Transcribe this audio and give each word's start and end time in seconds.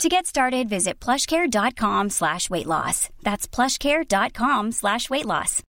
To 0.00 0.08
get 0.08 0.26
started, 0.26 0.68
visit 0.68 0.98
plushcare.com 0.98 2.10
slash 2.10 2.50
weight 2.50 2.66
loss. 2.66 3.08
That's 3.22 3.46
plushcare.com 3.46 4.72
slash 4.72 5.08
weight 5.10 5.26
loss. 5.26 5.62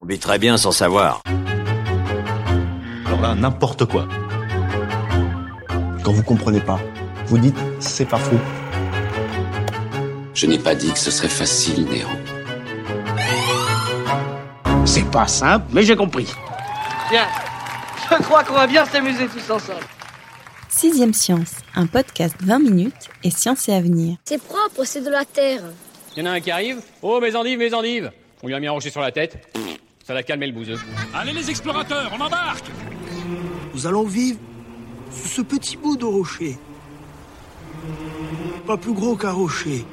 On 0.00 0.06
vit 0.06 0.18
très 0.18 0.38
bien 0.38 0.56
sans 0.56 0.72
savoir. 0.72 1.22
Alors 3.06 3.20
là, 3.20 3.34
n'importe 3.34 3.84
quoi. 3.84 4.08
Quand 6.02 6.12
vous 6.12 6.22
comprenez 6.22 6.60
pas, 6.60 6.80
vous 7.26 7.38
dites 7.38 7.56
c'est 7.78 8.06
pas 8.06 8.18
faux. 8.18 8.40
Je 10.34 10.46
n'ai 10.46 10.58
pas 10.58 10.74
dit 10.74 10.90
que 10.92 10.98
ce 10.98 11.10
serait 11.10 11.28
facile, 11.28 11.84
Néo. 11.86 12.08
C'est 14.86 15.08
pas 15.10 15.28
simple, 15.28 15.66
mais 15.72 15.82
j'ai 15.82 15.94
compris. 15.94 16.32
Tiens, 17.10 17.28
je 18.10 18.22
crois 18.22 18.42
qu'on 18.44 18.54
va 18.54 18.66
bien 18.66 18.84
s'amuser 18.86 19.28
tous 19.28 19.50
ensemble. 19.50 19.84
Sixième 20.82 21.14
Science, 21.14 21.52
un 21.76 21.86
podcast 21.86 22.34
20 22.40 22.58
minutes 22.58 23.08
et 23.22 23.30
science 23.30 23.68
et 23.68 23.72
avenir. 23.72 24.16
C'est 24.24 24.42
propre, 24.42 24.84
c'est 24.84 25.00
de 25.00 25.10
la 25.10 25.24
terre. 25.24 25.62
Il 26.16 26.24
y 26.24 26.26
en 26.26 26.28
a 26.28 26.34
un 26.34 26.40
qui 26.40 26.50
arrive? 26.50 26.82
Oh, 27.02 27.20
mes 27.20 27.36
endives, 27.36 27.56
mes 27.56 27.72
endives 27.72 28.10
On 28.42 28.48
lui 28.48 28.54
a 28.54 28.58
mis 28.58 28.66
un 28.66 28.72
rocher 28.72 28.90
sur 28.90 29.00
la 29.00 29.12
tête. 29.12 29.46
Ça 30.04 30.12
l'a 30.12 30.24
calmé 30.24 30.48
le 30.48 30.52
bouseux. 30.52 30.80
Allez 31.14 31.34
les 31.34 31.48
explorateurs, 31.48 32.10
on 32.12 32.20
embarque 32.20 32.64
Nous 33.72 33.86
allons 33.86 34.02
vivre 34.02 34.40
sous 35.12 35.28
ce 35.28 35.42
petit 35.42 35.76
bout 35.76 35.96
de 35.96 36.04
rocher. 36.04 36.58
Pas 38.66 38.76
plus 38.76 38.92
gros 38.92 39.14
qu'un 39.14 39.30
rocher. 39.30 39.84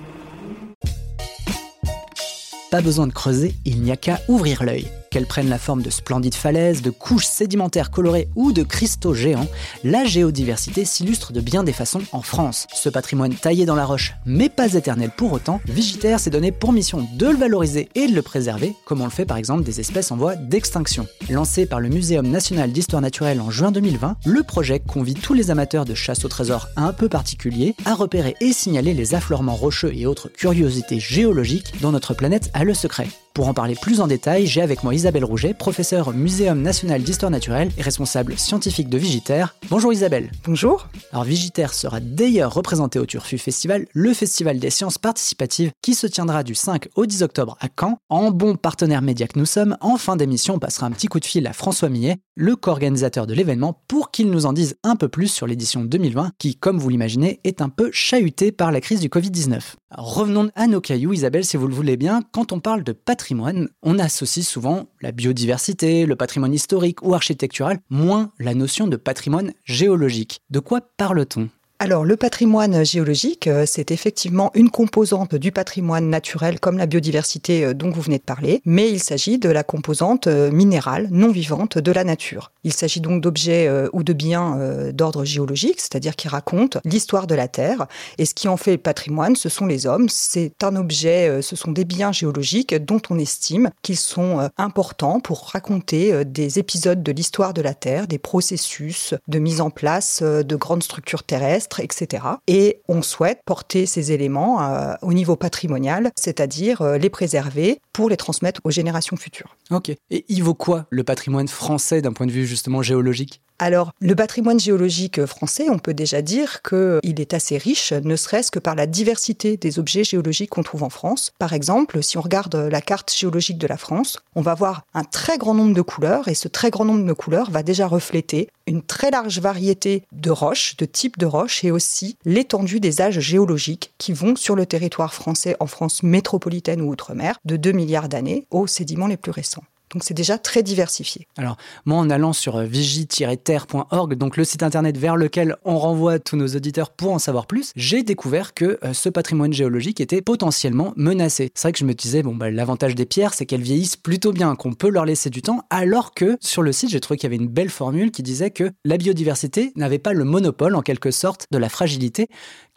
Pas 2.72 2.82
besoin 2.82 3.06
de 3.06 3.14
creuser, 3.14 3.54
il 3.64 3.84
n'y 3.84 3.92
a 3.92 3.96
qu'à 3.96 4.22
ouvrir 4.28 4.64
l'œil. 4.64 4.88
Qu'elles 5.12 5.26
prennent 5.26 5.50
la 5.50 5.58
forme 5.58 5.82
de 5.82 5.90
splendides 5.90 6.36
falaises, 6.36 6.82
de 6.82 6.92
couches 6.92 7.26
sédimentaires 7.26 7.90
colorées 7.90 8.30
ou 8.36 8.52
de 8.52 8.64
cristaux 8.64 9.14
géants, 9.14 9.48
la 9.84 10.06
géodiversité 10.06 10.86
s'illustre 10.86 11.34
de 11.34 11.42
bien 11.42 11.64
des 11.64 11.74
façons 11.74 12.02
en 12.12 12.22
France. 12.22 12.68
Ce 12.74 12.90
patrimoine 12.90 13.34
taillé 13.34 13.66
dans 13.66 13.76
la 13.76 13.86
roche, 13.86 14.14
mais 14.26 14.50
pas 14.50 14.74
éternel 14.74 15.12
pour 15.16 15.34
autant, 15.34 15.62
Vigitaire 15.66 16.20
s'est 16.20 16.30
donné 16.30 16.52
pour 16.52 16.74
mission 16.74 17.08
de 17.18 17.26
le 17.28 17.38
valoriser 17.38 17.90
et 17.96 18.08
de 18.08 18.14
le 18.14 18.22
préserver, 18.22 18.76
comme 18.86 19.02
on 19.02 19.06
le 19.06 19.10
fait 19.10 19.26
par 19.26 19.38
exemple 19.38 19.64
des 19.64 19.80
espèces 19.80 20.12
en 20.12 20.18
voie 20.18 20.36
d'extinction. 20.36 21.08
Lancé 21.30 21.66
par 21.66 21.80
le 21.80 21.90
Muséum 21.90 22.28
national 22.28 22.72
d'histoire 22.72 23.02
naturelle 23.02 23.42
en 23.42 23.50
juin 23.50 23.72
2020, 23.72 24.18
le 24.26 24.44
projet 24.44 24.80
convie 24.80 25.16
tous 25.16 25.34
les 25.34 25.50
amateurs 25.50 25.86
de 25.86 25.96
chasse 25.96 26.24
au 26.26 26.28
trésor 26.28 26.68
un 26.76 26.94
peu 26.94 27.10
particuliers 27.10 27.76
à 27.86 27.96
repérer 27.96 28.36
et 28.42 28.54
signaler 28.54 28.94
les 28.94 29.16
affleurements 29.16 29.56
rocheux 29.56 29.92
et 29.96 30.06
autres 30.06 30.30
curiosités 30.30 31.00
géologiques 31.00 31.74
dont 31.82 31.92
notre 31.92 32.14
planète 32.14 32.52
a 32.54 32.64
le 32.64 32.74
secret. 32.74 33.08
Pour 33.40 33.48
en 33.48 33.54
parler 33.54 33.76
plus 33.76 34.02
en 34.02 34.08
détail, 34.08 34.48
j'ai 34.48 34.62
avec 34.62 34.84
moi 34.84 34.94
Isabelle 34.94 35.24
Rouget, 35.24 35.54
professeure 35.54 36.10
au 36.10 36.12
Muséum 36.12 36.62
national 36.62 37.02
d'histoire 37.04 37.32
naturelle 37.32 37.72
et 37.78 37.82
responsable 37.82 38.38
scientifique 38.38 38.90
de 38.90 38.98
Vigitaire. 38.98 39.56
Bonjour 39.70 39.94
Isabelle. 39.94 40.30
Bonjour. 40.44 40.90
Alors 41.14 41.24
Vigitaire 41.24 41.74
sera 41.74 42.02
d'ailleurs 42.02 42.54
représenté 42.54 43.00
au 43.00 43.06
Turfu 43.06 43.38
Festival, 43.38 43.86
le 43.94 44.14
festival 44.14 44.60
des 44.60 44.70
sciences 44.70 44.98
participatives 44.98 45.72
qui 45.82 45.96
se 45.96 46.06
tiendra 46.06 46.44
du 46.44 46.54
5 46.54 46.90
au 46.98 47.06
10 47.06 47.24
octobre 47.24 47.58
à 47.62 47.70
Caen. 47.80 47.98
En 48.10 48.32
bon 48.32 48.58
partenaire 48.58 49.02
média 49.02 49.26
que 49.26 49.40
nous 49.40 49.46
sommes, 49.46 49.78
en 49.80 49.96
fin 49.96 50.18
d'émission, 50.18 50.56
on 50.56 50.60
passera 50.60 50.88
un 50.88 50.92
petit 50.92 51.08
coup 51.08 51.22
de 51.22 51.26
fil 51.26 51.48
à 51.48 51.54
François 51.54 51.88
Millet, 51.88 52.18
le 52.36 52.58
co-organisateur 52.58 53.26
de 53.26 53.34
l'événement, 53.34 53.82
pour 53.88 53.99
qu'il 54.20 54.32
nous 54.32 54.46
en 54.46 54.52
dise 54.52 54.76
un 54.84 54.98
peu 54.98 55.08
plus 55.08 55.30
sur 55.30 55.48
l'édition 55.48 55.86
2020 55.86 56.34
qui, 56.38 56.58
comme 56.58 56.78
vous 56.78 56.90
l'imaginez, 56.90 57.40
est 57.46 57.62
un 57.62 57.70
peu 57.70 57.90
chahutée 57.94 58.52
par 58.52 58.70
la 58.70 58.82
crise 58.82 59.00
du 59.00 59.08
Covid-19. 59.08 59.76
revenons 59.92 60.50
à 60.56 60.68
nos 60.68 60.82
cailloux, 60.82 61.14
Isabelle, 61.14 61.46
si 61.46 61.56
vous 61.56 61.70
le 61.70 61.74
voulez 61.74 61.96
bien. 61.96 62.22
Quand 62.34 62.52
on 62.52 62.60
parle 62.60 62.84
de 62.84 62.92
patrimoine, 62.92 63.70
on 63.82 63.98
associe 63.98 64.46
souvent 64.46 64.90
la 65.00 65.14
biodiversité, 65.14 66.06
le 66.06 66.18
patrimoine 66.18 66.54
historique 66.54 67.02
ou 67.02 67.14
architectural, 67.14 67.80
moins 67.90 68.34
la 68.40 68.56
notion 68.56 68.88
de 68.88 68.98
patrimoine 68.98 69.54
géologique. 69.64 70.42
De 70.50 70.60
quoi 70.60 70.82
parle-t-on? 70.82 71.48
Alors, 71.82 72.04
le 72.04 72.18
patrimoine 72.18 72.84
géologique, 72.86 73.48
euh, 73.48 73.64
c'est 73.66 73.92
effectivement 73.92 74.52
une 74.54 74.70
composante 74.70 75.36
du 75.36 75.54
patrimoine 75.54 76.10
naturel 76.10 76.60
comme 76.60 76.78
la 76.78 76.88
biodiversité 76.88 77.64
euh, 77.64 77.74
dont 77.74 77.90
vous 77.90 78.02
venez 78.02 78.18
de 78.18 78.24
parler, 78.24 78.62
mais 78.66 78.92
il 78.92 79.02
s'agit 79.02 79.38
de 79.38 79.48
la 79.48 79.64
composante 79.64 80.28
euh, 80.28 80.52
minérale, 80.52 81.08
non 81.10 81.32
vivante 81.32 81.78
de 81.78 81.92
la 81.94 82.04
nature. 82.04 82.52
Il 82.66 82.74
s'agit 82.74 83.00
donc 83.00 83.22
d'objets 83.22 83.72
ou 83.94 84.04
de 84.04 84.12
biens 84.12 84.92
d'ordre 84.92 85.24
géologique, 85.24 85.80
c'est-à-dire 85.80 86.18
qui 86.18 86.28
racontent 86.28 86.82
l'histoire 86.84 87.26
de 87.26 87.34
la 87.34 87.48
Terre. 87.48 87.88
Et 88.18 88.26
ce 88.26 88.34
qui 88.34 88.50
en 88.50 88.58
fait 88.58 88.78
patrimoine, 88.78 89.38
ce 89.38 89.48
sont 89.48 89.66
les 89.66 89.88
hommes. 89.88 90.10
C'est 90.10 90.62
un 90.62 90.76
objet, 90.76 91.42
ce 91.42 91.56
sont 91.56 91.72
des 91.72 91.86
biens 91.86 92.12
géologiques 92.12 92.76
dont 92.76 93.02
on 93.10 93.18
estime 93.18 93.70
qu'ils 93.82 93.98
sont 93.98 94.50
importants 94.58 95.22
pour 95.22 95.52
raconter 95.54 96.26
des 96.26 96.60
épisodes 96.60 97.02
de 97.02 97.12
l'histoire 97.14 97.54
de 97.54 97.62
la 97.62 97.74
Terre, 97.74 98.08
des 98.08 98.20
processus 98.20 99.14
de 99.30 99.40
mise 99.40 99.62
en 99.62 99.70
place 99.70 100.22
de 100.22 100.56
grandes 100.58 100.84
structures 100.84 101.24
terrestres 101.24 101.69
etc. 101.80 102.24
Et 102.48 102.82
on 102.88 103.02
souhaite 103.02 103.42
porter 103.46 103.86
ces 103.86 104.12
éléments 104.12 104.62
euh, 104.64 104.94
au 105.02 105.14
niveau 105.14 105.36
patrimonial, 105.36 106.12
c'est-à-dire 106.16 106.82
euh, 106.82 106.98
les 106.98 107.10
préserver 107.10 107.80
pour 107.94 108.10
les 108.10 108.18
transmettre 108.18 108.62
aux 108.64 108.72
générations 108.72 109.18
futures. 109.18 109.56
Ok. 109.72 109.90
Et 110.10 110.26
il 110.28 110.44
vaut 110.44 110.56
quoi 110.56 110.86
le 110.90 111.04
patrimoine 111.04 111.48
français 111.48 112.02
d'un 112.02 112.14
point 112.14 112.26
de 112.26 112.32
vue 112.32 112.46
justement 112.46 112.82
géologique? 112.82 113.42
Alors, 113.60 113.92
le 114.00 114.16
patrimoine 114.16 114.60
géologique 114.60 115.26
français, 115.26 115.70
on 115.70 115.80
peut 115.80 115.94
déjà 115.94 116.22
dire 116.22 116.62
qu'il 116.62 117.20
est 117.20 117.34
assez 117.34 117.58
riche, 117.58 117.92
ne 117.92 118.16
serait-ce 118.16 118.52
que 118.52 118.60
par 118.60 118.74
la 118.74 118.88
diversité 118.88 119.58
des 119.58 119.80
objets 119.80 120.06
géologiques 120.06 120.52
qu'on 120.52 120.64
trouve 120.64 120.84
en 120.84 120.90
France. 120.90 121.34
Par 121.40 121.52
exemple, 121.52 122.02
si 122.02 122.18
on 122.18 122.22
regarde 122.22 122.56
la 122.56 122.82
carte 122.82 123.14
géologique 123.14 123.58
de 123.58 123.68
la 123.68 123.76
France, 123.76 124.18
on 124.36 124.42
va 124.42 124.56
voir 124.56 124.84
un 124.94 125.04
très 125.04 125.38
grand 125.38 125.54
nombre 125.54 125.76
de 125.76 125.82
couleurs, 125.82 126.30
et 126.30 126.36
ce 126.36 126.48
très 126.48 126.70
grand 126.70 126.86
nombre 126.86 127.06
de 127.06 127.14
couleurs 127.14 127.52
va 127.52 127.62
déjà 127.62 127.86
refléter 127.86 128.48
une 128.66 128.82
très 128.82 129.12
large 129.12 129.40
variété 129.40 130.04
de 130.14 130.32
roches, 130.32 130.78
de 130.78 130.86
types 130.86 131.18
de 131.18 131.26
roches, 131.26 131.66
et 131.66 131.72
aussi 131.72 132.16
l'étendue 132.24 132.80
des 132.80 133.02
âges 133.02 133.20
géologiques 133.20 133.92
qui 133.98 134.14
vont 134.14 134.38
sur 134.38 134.56
le 134.56 134.66
territoire 134.66 135.14
français 135.14 135.58
en 135.60 135.68
France 135.68 136.02
métropolitaine 136.02 136.82
ou 136.82 136.90
outre-mer 136.90 137.38
de 137.44 137.58
2 137.58 137.74
milliards 137.74 138.08
d'années 138.08 138.46
aux 138.52 138.68
sédiments 138.68 139.08
les 139.08 139.18
plus 139.18 139.32
récents. 139.32 139.64
Donc 139.94 140.04
c'est 140.04 140.14
déjà 140.14 140.38
très 140.38 140.64
diversifié. 140.64 141.28
Alors 141.38 141.58
moi 141.86 141.98
en 141.98 142.10
allant 142.10 142.34
sur 142.34 142.58
euh, 142.58 142.66
vigi-terre.org, 142.66 144.16
donc 144.16 144.38
le 144.38 144.44
site 144.44 144.64
internet 144.64 144.98
vers 144.98 145.16
lequel 145.16 145.56
on 145.66 145.78
renvoie 145.78 146.20
tous 146.20 146.36
nos 146.36 146.48
auditeurs 146.48 146.92
pour 146.92 147.12
en 147.12 147.20
savoir 147.20 147.48
plus, 147.48 147.72
j'ai 147.76 148.04
découvert 148.04 148.54
que 148.54 148.78
euh, 148.84 148.94
ce 148.94 149.10
patrimoine 149.10 149.54
géologique 149.54 150.00
était 150.00 150.22
potentiellement 150.22 150.94
menacé. 150.96 151.52
C'est 151.56 151.68
vrai 151.68 151.72
que 151.72 151.80
je 151.80 151.86
me 151.86 151.94
disais, 151.94 152.22
bon 152.22 152.36
bah, 152.36 152.52
l'avantage 152.52 152.96
des 152.96 153.06
pierres 153.06 153.34
c'est 153.34 153.46
qu'elles 153.46 153.62
vieillissent 153.62 153.98
plutôt 153.98 154.32
bien, 154.32 154.56
qu'on 154.56 154.74
peut 154.74 154.90
leur 154.90 155.06
laisser 155.06 155.30
du 155.30 155.42
temps, 155.42 155.64
alors 155.70 156.14
que 156.14 156.38
sur 156.40 156.62
le 156.62 156.72
site 156.72 156.90
j'ai 156.90 157.00
trouvé 157.00 157.18
qu'il 157.18 157.30
y 157.30 157.34
avait 157.34 157.44
une 157.44 157.50
belle 157.50 157.70
formule 157.70 158.12
qui 158.12 158.24
disait 158.24 158.52
que 158.52 158.72
la 158.86 158.98
biodiversité 158.98 159.72
n'avait 159.76 160.00
pas 160.00 160.14
le 160.14 160.24
monopole 160.24 160.76
en 160.76 160.82
quelque 160.82 161.12
sorte 161.12 161.48
de 161.52 161.58
la 161.58 161.70
fragilité. 161.70 162.28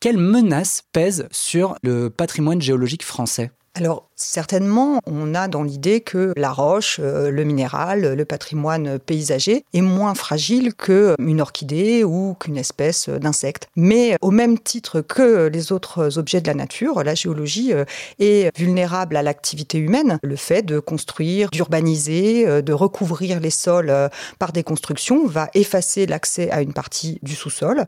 Quelle 0.01 0.19
menace 0.19 0.83
pèse 0.93 1.29
sur 1.31 1.77
le 1.83 2.11
patrimoine 2.11 2.61
géologique 2.61 3.05
français 3.05 3.51
alors 3.75 4.11
certainement, 4.23 5.01
on 5.07 5.35
a 5.35 5.49
dans 5.49 5.63
l'idée 5.63 6.01
que 6.01 6.33
la 6.37 6.53
roche, 6.53 7.01
euh, 7.03 7.31
le 7.31 7.45
minéral, 7.45 8.15
le 8.15 8.25
patrimoine 8.25 8.99
paysager 8.99 9.65
est 9.75 9.81
moins 9.81 10.15
fragile 10.15 10.75
qu'une 10.75 11.41
orchidée 11.41 12.05
ou 12.05 12.35
qu'une 12.39 12.57
espèce 12.57 13.09
d'insecte. 13.09 13.69
Mais 13.77 14.17
au 14.21 14.31
même 14.31 14.59
titre 14.59 15.01
que 15.01 15.49
les 15.49 15.73
autres 15.73 16.19
objets 16.19 16.41
de 16.41 16.47
la 16.47 16.55
nature, 16.55 17.03
la 17.03 17.15
géologie 17.15 17.73
euh, 17.73 17.85
est 18.19 18.57
vulnérable 18.57 19.17
à 19.17 19.23
l'activité 19.23 19.79
humaine. 19.79 20.19
Le 20.23 20.37
fait 20.37 20.63
de 20.63 20.79
construire, 20.79 21.51
d'urbaniser, 21.51 22.47
euh, 22.47 22.63
de 22.63 22.73
recouvrir 22.73 23.41
les 23.41 23.51
sols 23.51 23.93
par 24.39 24.53
des 24.53 24.63
constructions 24.63 25.27
va 25.27 25.49
effacer 25.55 26.07
l'accès 26.07 26.51
à 26.51 26.63
une 26.63 26.73
partie 26.73 27.19
du 27.23 27.35
sous-sol. 27.35 27.87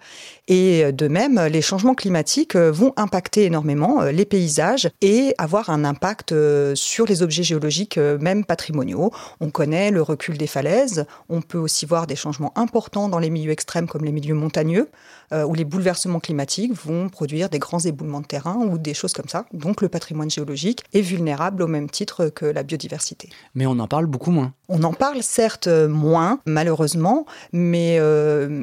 Et 0.49 0.93
de 0.93 1.09
même, 1.09 1.41
les 1.47 1.63
changements 1.63 1.95
climatiques 1.95 2.57
vont 2.57 2.93
impacter 2.97 3.45
énormément 3.45 4.03
les 4.03 4.25
paysages 4.25 4.91
et 5.01 5.35
avoir 5.39 5.71
un 5.71 5.85
un 5.85 5.95
impact 6.25 6.33
euh, 6.33 6.75
sur 6.75 7.07
les 7.07 7.23
objets 7.23 7.43
géologiques, 7.43 7.99
euh, 7.99 8.19
même 8.19 8.45
patrimoniaux. 8.45 9.13
On 9.41 9.51
connaît 9.51 9.91
le 9.91 10.03
recul 10.03 10.39
des 10.39 10.47
falaises. 10.47 11.07
On 11.29 11.41
peut 11.41 11.59
aussi 11.59 11.87
voir 11.87 12.07
des 12.07 12.17
changements 12.17 12.53
importants 12.57 13.09
dans 13.09 13.19
les 13.19 13.31
milieux 13.31 13.53
extrêmes 13.53 13.87
comme 13.87 14.05
les 14.05 14.13
milieux 14.13 14.35
montagneux, 14.35 14.89
euh, 15.33 15.45
où 15.45 15.55
les 15.55 15.65
bouleversements 15.65 16.21
climatiques 16.21 16.73
vont 16.73 17.09
produire 17.09 17.49
des 17.49 17.59
grands 17.59 17.81
éboulements 17.81 18.21
de 18.21 18.27
terrain 18.27 18.57
ou 18.57 18.79
des 18.79 18.95
choses 18.95 19.13
comme 19.13 19.29
ça. 19.29 19.47
Donc 19.53 19.83
le 19.83 19.89
patrimoine 19.89 20.31
géologique 20.31 20.83
est 20.93 21.01
vulnérable 21.01 21.63
au 21.63 21.67
même 21.67 21.91
titre 21.91 22.29
que 22.29 22.47
la 22.47 22.63
biodiversité. 22.63 23.29
Mais 23.55 23.67
on 23.67 23.79
en 23.79 23.89
parle 23.89 24.07
beaucoup 24.07 24.31
moins. 24.31 24.53
On 24.69 24.83
en 24.83 24.93
parle 24.93 25.23
certes 25.23 25.69
moins, 25.69 26.41
malheureusement, 26.47 27.27
mais 27.53 27.97
il 27.97 28.01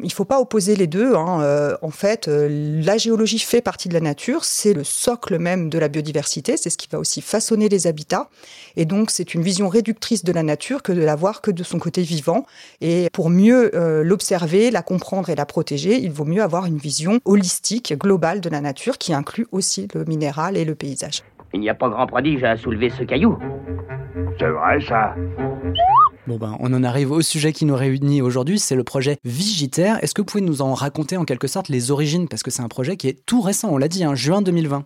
ne 0.04 0.14
faut 0.14 0.25
pas 0.25 0.40
opposer 0.40 0.75
les 0.75 0.88
deux. 0.88 1.16
Hein. 1.16 1.78
en 1.81 1.92
fait, 1.92 2.28
la 2.28 2.98
géologie 2.98 3.38
fait 3.38 3.62
partie 3.62 3.88
de 3.88 3.94
la 3.94 4.00
nature, 4.00 4.44
c'est 4.44 4.74
le 4.74 4.84
socle 4.84 5.38
même 5.38 5.69
de 5.69 5.78
la 5.78 5.90
biodiversité, 5.90 6.57
c'est 6.57 6.72
ce 6.72 6.78
qui 6.78 6.88
va 6.92 6.98
aussi 6.98 7.22
façonner 7.22 7.50
façonner 7.51 7.68
les 7.68 7.88
habitats. 7.88 8.30
Et 8.77 8.86
donc, 8.86 9.12
c'est 9.12 9.33
une 9.33 9.42
vision 9.42 9.68
réductrice 9.68 10.24
de 10.24 10.31
la 10.31 10.42
nature 10.42 10.83
que 10.83 10.94
de 10.94 11.01
la 11.01 11.15
voir 11.15 11.42
que 11.42 11.51
de 11.51 11.63
son 11.63 11.80
côté 11.80 12.01
vivant. 12.01 12.45
Et 12.80 13.09
pour 13.12 13.30
mieux 13.30 13.75
euh, 13.75 14.03
l'observer, 14.03 14.71
la 14.71 14.81
comprendre 14.81 15.30
et 15.30 15.36
la 15.36 15.45
protéger, 15.45 15.98
il 15.98 16.12
vaut 16.12 16.24
mieux 16.24 16.42
avoir 16.42 16.65
une 16.65 16.77
vision 16.77 17.19
holistique, 17.25 17.94
globale 17.98 18.39
de 18.39 18.50
la 18.50 18.62
nature 18.62 18.98
qui 18.98 19.13
inclut 19.13 19.48
aussi 19.51 19.89
le 19.94 20.06
minéral 20.06 20.56
et 20.56 20.63
le 20.63 20.75
paysage. 20.75 21.24
Il 21.53 21.59
n'y 21.59 21.69
a 21.69 21.75
pas 21.75 21.89
grand 21.89 22.07
prodige 22.07 22.42
à 22.45 22.56
soulever 22.56 22.89
ce 22.98 23.03
caillou. 23.03 23.38
C'est 24.39 24.50
vrai 24.50 24.80
ça. 24.88 25.13
Bon 26.27 26.38
ben, 26.38 26.56
on 26.62 26.74
en 26.74 26.83
arrive 26.83 27.12
au 27.12 27.21
sujet 27.21 27.51
qui 27.51 27.65
nous 27.65 27.75
réunit 27.75 28.21
aujourd'hui, 28.21 28.59
c'est 28.59 28.75
le 28.75 28.86
projet 28.86 29.18
Vigitaire. 29.25 30.01
Est-ce 30.01 30.13
que 30.13 30.21
vous 30.21 30.25
pouvez 30.25 30.44
nous 30.44 30.62
en 30.62 30.74
raconter 30.74 31.18
en 31.18 31.25
quelque 31.25 31.47
sorte 31.47 31.68
les 31.68 31.92
origines? 31.92 32.30
Parce 32.30 32.44
que 32.44 32.51
c'est 32.51 32.62
un 32.62 32.69
projet 32.69 32.95
qui 32.95 33.09
est 33.09 33.25
tout 33.25 33.42
récent, 33.42 33.69
on 33.71 33.77
l'a 33.77 33.89
dit, 33.89 34.06
en 34.06 34.12
hein, 34.12 34.15
juin 34.15 34.42
2020. 34.42 34.86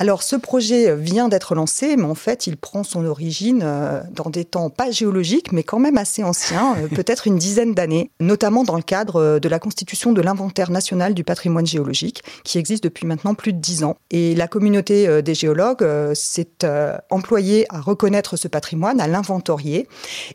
Alors 0.00 0.22
ce 0.22 0.34
projet 0.34 0.96
vient 0.96 1.28
d'être 1.28 1.54
lancé, 1.54 1.94
mais 1.98 2.04
en 2.04 2.14
fait 2.14 2.46
il 2.46 2.56
prend 2.56 2.84
son 2.84 3.04
origine 3.04 3.60
euh, 3.62 4.00
dans 4.14 4.30
des 4.30 4.46
temps 4.46 4.70
pas 4.70 4.90
géologiques, 4.90 5.52
mais 5.52 5.62
quand 5.62 5.78
même 5.78 5.98
assez 5.98 6.24
anciens, 6.24 6.74
euh, 6.78 6.88
peut-être 6.96 7.26
une 7.26 7.36
dizaine 7.36 7.74
d'années, 7.74 8.10
notamment 8.18 8.64
dans 8.64 8.76
le 8.76 8.82
cadre 8.82 9.16
euh, 9.16 9.38
de 9.40 9.46
la 9.46 9.58
constitution 9.58 10.14
de 10.14 10.22
l'inventaire 10.22 10.70
national 10.70 11.12
du 11.12 11.22
patrimoine 11.22 11.66
géologique, 11.66 12.22
qui 12.44 12.56
existe 12.56 12.82
depuis 12.82 13.06
maintenant 13.06 13.34
plus 13.34 13.52
de 13.52 13.58
dix 13.58 13.84
ans. 13.84 13.96
Et 14.10 14.34
la 14.34 14.48
communauté 14.48 15.20
des 15.20 15.34
géologues 15.34 15.86
s'est 16.14 16.66
employée 17.10 17.66
à 17.68 17.80
reconnaître 17.80 18.36
ce 18.36 18.48
patrimoine, 18.48 19.00
à 19.00 19.06
l'inventorier. 19.06 19.86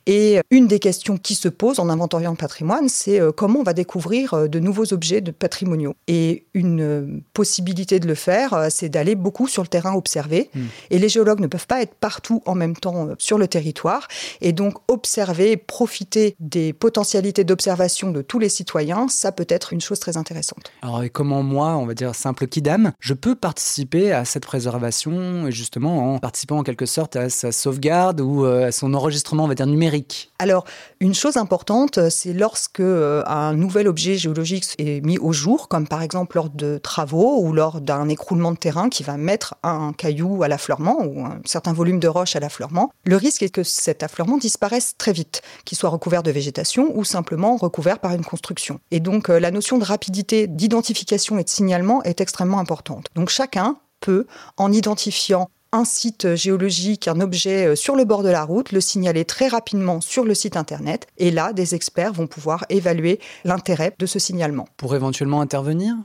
Et 0.06 0.40
une 0.52 0.68
des 0.68 0.80
questions 0.80 1.18
qui 1.18 1.34
se 1.34 1.50
posent 1.50 1.80
en 1.80 1.90
inventoriant 1.90 2.32
le 2.32 2.38
patrimoine, 2.38 2.88
c'est 2.88 3.20
comment 3.36 3.62
on 3.62 3.64
va 3.64 3.74
découvrir 3.74 4.48
de 4.48 4.60
nouveaux 4.60 4.94
objets 4.94 5.22
de 5.22 5.32
patrimoniaux. 5.32 5.96
Et 6.08 6.46
une 6.54 7.22
possibilité 7.34 8.00
de 8.00 8.08
le 8.08 8.16
faire, 8.16 8.68
c'est 8.70 8.90
d'aller 8.90 9.16
beaucoup 9.16 9.48
sur 9.56 9.64
le 9.64 9.70
terrain 9.70 9.96
observer. 9.96 10.50
Hmm. 10.54 10.66
Et 10.90 11.00
les 11.00 11.08
géologues 11.08 11.40
ne 11.40 11.48
peuvent 11.48 11.68
pas 11.68 11.82
être 11.82 11.96
partout 11.96 12.42
en 12.46 12.56
même 12.56 12.76
temps 12.76 13.08
euh, 13.08 13.16
sur 13.18 13.38
le 13.38 13.48
territoire. 13.48 14.08
Et 14.42 14.52
donc, 14.52 14.74
observer, 14.90 15.56
profiter 15.56 16.36
des 16.40 16.74
potentialités 16.74 17.46
d'observation 17.46 18.12
de 18.12 18.22
tous 18.22 18.38
les 18.38 18.50
citoyens, 18.50 19.08
ça 19.08 19.32
peut 19.32 19.48
être 19.48 19.72
une 19.72 19.80
chose 19.80 20.00
très 20.00 20.18
intéressante. 20.18 20.66
Alors, 20.82 21.04
et 21.04 21.10
comment 21.10 21.42
moi, 21.42 21.78
on 21.78 21.86
va 21.86 21.94
dire 21.94 22.14
simple 22.16 22.48
kidam, 22.48 22.92
je 23.00 23.14
peux 23.14 23.36
participer 23.36 24.12
à 24.12 24.26
cette 24.26 24.46
préservation, 24.46 25.50
justement 25.52 26.16
en 26.16 26.20
participant 26.20 26.58
en 26.58 26.64
quelque 26.64 26.86
sorte 26.86 27.16
à 27.16 27.30
sa 27.30 27.54
sauvegarde 27.54 28.20
ou 28.20 28.46
euh, 28.46 28.68
à 28.68 28.72
son 28.74 28.94
enregistrement, 28.94 29.46
on 29.46 29.48
va 29.48 29.56
dire, 29.56 29.68
numérique? 29.68 30.32
Alors, 30.40 30.66
une 31.00 31.14
chose 31.14 31.38
importante, 31.38 32.10
c'est 32.10 32.34
lorsque 32.34 32.82
euh, 32.82 33.24
un 33.26 33.54
nouvel 33.54 33.88
objet 33.88 34.18
géologique 34.18 34.66
est 34.80 35.00
mis 35.06 35.18
au 35.18 35.32
jour, 35.32 35.70
comme 35.70 35.88
par 35.88 36.02
exemple 36.02 36.36
lors 36.36 36.50
de 36.50 36.78
travaux 36.78 37.40
ou 37.42 37.54
lors 37.54 37.80
d'un 37.80 38.10
écroulement 38.10 38.52
de 38.52 38.58
terrain 38.58 38.90
qui 38.90 39.04
va 39.04 39.16
mettre 39.16 39.45
un 39.64 39.94
caillou 39.94 40.44
à 40.44 40.48
l'affleurement 40.48 41.04
ou 41.04 41.26
un 41.26 41.40
certain 41.46 41.74
volume 41.74 42.00
de 42.00 42.08
roche 42.08 42.36
à 42.36 42.40
l'affleurement, 42.40 42.92
le 43.06 43.18
risque 43.18 43.44
est 43.44 43.50
que 43.50 43.64
cet 43.64 44.04
affleurement 44.04 44.38
disparaisse 44.38 44.96
très 44.98 45.14
vite, 45.14 45.42
qu'il 45.66 45.78
soit 45.78 45.90
recouvert 45.90 46.24
de 46.24 46.32
végétation 46.32 46.92
ou 46.96 47.04
simplement 47.04 47.56
recouvert 47.56 48.00
par 48.00 48.14
une 48.14 48.26
construction. 48.26 48.80
Et 48.92 49.00
donc 49.00 49.30
euh, 49.30 49.40
la 49.40 49.52
notion 49.52 49.78
de 49.78 49.84
rapidité 49.84 50.48
d'identification 50.48 51.38
et 51.38 51.44
de 51.44 51.50
signalement 51.50 52.04
est 52.04 52.22
extrêmement 52.22 52.60
importante. 52.60 53.08
Donc 53.16 53.30
chacun 53.30 53.78
peut, 54.00 54.26
en 54.58 54.72
identifiant 54.72 55.50
un 55.72 55.84
site 55.84 56.36
géologique, 56.36 57.08
un 57.08 57.20
objet 57.20 57.68
euh, 57.68 57.76
sur 57.76 57.96
le 57.96 58.06
bord 58.06 58.24
de 58.24 58.30
la 58.30 58.44
route, 58.44 58.72
le 58.72 58.80
signaler 58.80 59.26
très 59.26 59.48
rapidement 59.48 60.00
sur 60.00 60.24
le 60.24 60.34
site 60.34 60.56
internet. 60.56 61.08
Et 61.18 61.32
là, 61.32 61.52
des 61.52 61.76
experts 61.76 62.14
vont 62.14 62.28
pouvoir 62.28 62.66
évaluer 62.70 63.20
l'intérêt 63.44 63.94
de 64.00 64.06
ce 64.06 64.20
signalement. 64.20 64.68
Pour 64.78 64.96
éventuellement 64.96 65.42
intervenir? 65.42 65.96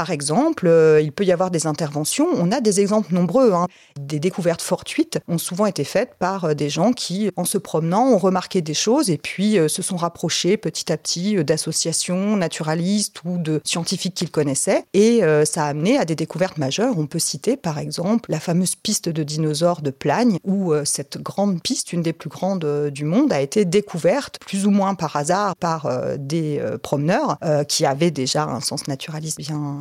Par 0.00 0.08
exemple, 0.08 0.66
euh, 0.66 1.02
il 1.02 1.12
peut 1.12 1.26
y 1.26 1.30
avoir 1.30 1.50
des 1.50 1.66
interventions. 1.66 2.26
On 2.32 2.52
a 2.52 2.62
des 2.62 2.80
exemples 2.80 3.12
nombreux. 3.12 3.52
Hein. 3.52 3.66
Des 4.00 4.18
découvertes 4.18 4.62
fortuites 4.62 5.18
ont 5.28 5.36
souvent 5.36 5.66
été 5.66 5.84
faites 5.84 6.14
par 6.18 6.46
euh, 6.46 6.54
des 6.54 6.70
gens 6.70 6.94
qui, 6.94 7.30
en 7.36 7.44
se 7.44 7.58
promenant, 7.58 8.06
ont 8.06 8.16
remarqué 8.16 8.62
des 8.62 8.72
choses 8.72 9.10
et 9.10 9.18
puis 9.18 9.58
euh, 9.58 9.68
se 9.68 9.82
sont 9.82 9.98
rapprochés 9.98 10.56
petit 10.56 10.90
à 10.90 10.96
petit 10.96 11.44
d'associations 11.44 12.34
naturalistes 12.38 13.18
ou 13.26 13.36
de 13.36 13.60
scientifiques 13.62 14.14
qu'ils 14.14 14.30
connaissaient. 14.30 14.84
Et 14.94 15.20
ça 15.44 15.64
a 15.64 15.68
amené 15.68 15.98
à 15.98 16.06
des 16.06 16.14
découvertes 16.14 16.56
majeures. 16.56 16.98
On 16.98 17.06
peut 17.06 17.18
citer, 17.18 17.58
par 17.58 17.78
exemple, 17.78 18.30
la 18.30 18.40
fameuse 18.40 18.76
piste 18.76 19.10
de 19.10 19.22
dinosaures 19.22 19.82
de 19.82 19.90
Plagne, 19.90 20.38
où 20.44 20.72
cette 20.84 21.18
grande 21.18 21.60
piste, 21.62 21.92
une 21.92 22.02
des 22.02 22.12
plus 22.12 22.30
grandes 22.30 22.90
du 22.90 23.04
monde, 23.04 23.32
a 23.32 23.40
été 23.40 23.64
découverte 23.64 24.38
plus 24.40 24.66
ou 24.66 24.70
moins 24.70 24.94
par 24.94 25.16
hasard 25.16 25.56
par 25.56 25.88
des 26.18 26.62
promeneurs 26.82 27.38
qui 27.68 27.84
avaient 27.84 28.10
déjà 28.10 28.44
un 28.44 28.60
sens 28.60 28.86
naturaliste 28.88 29.10
bien 29.38 29.80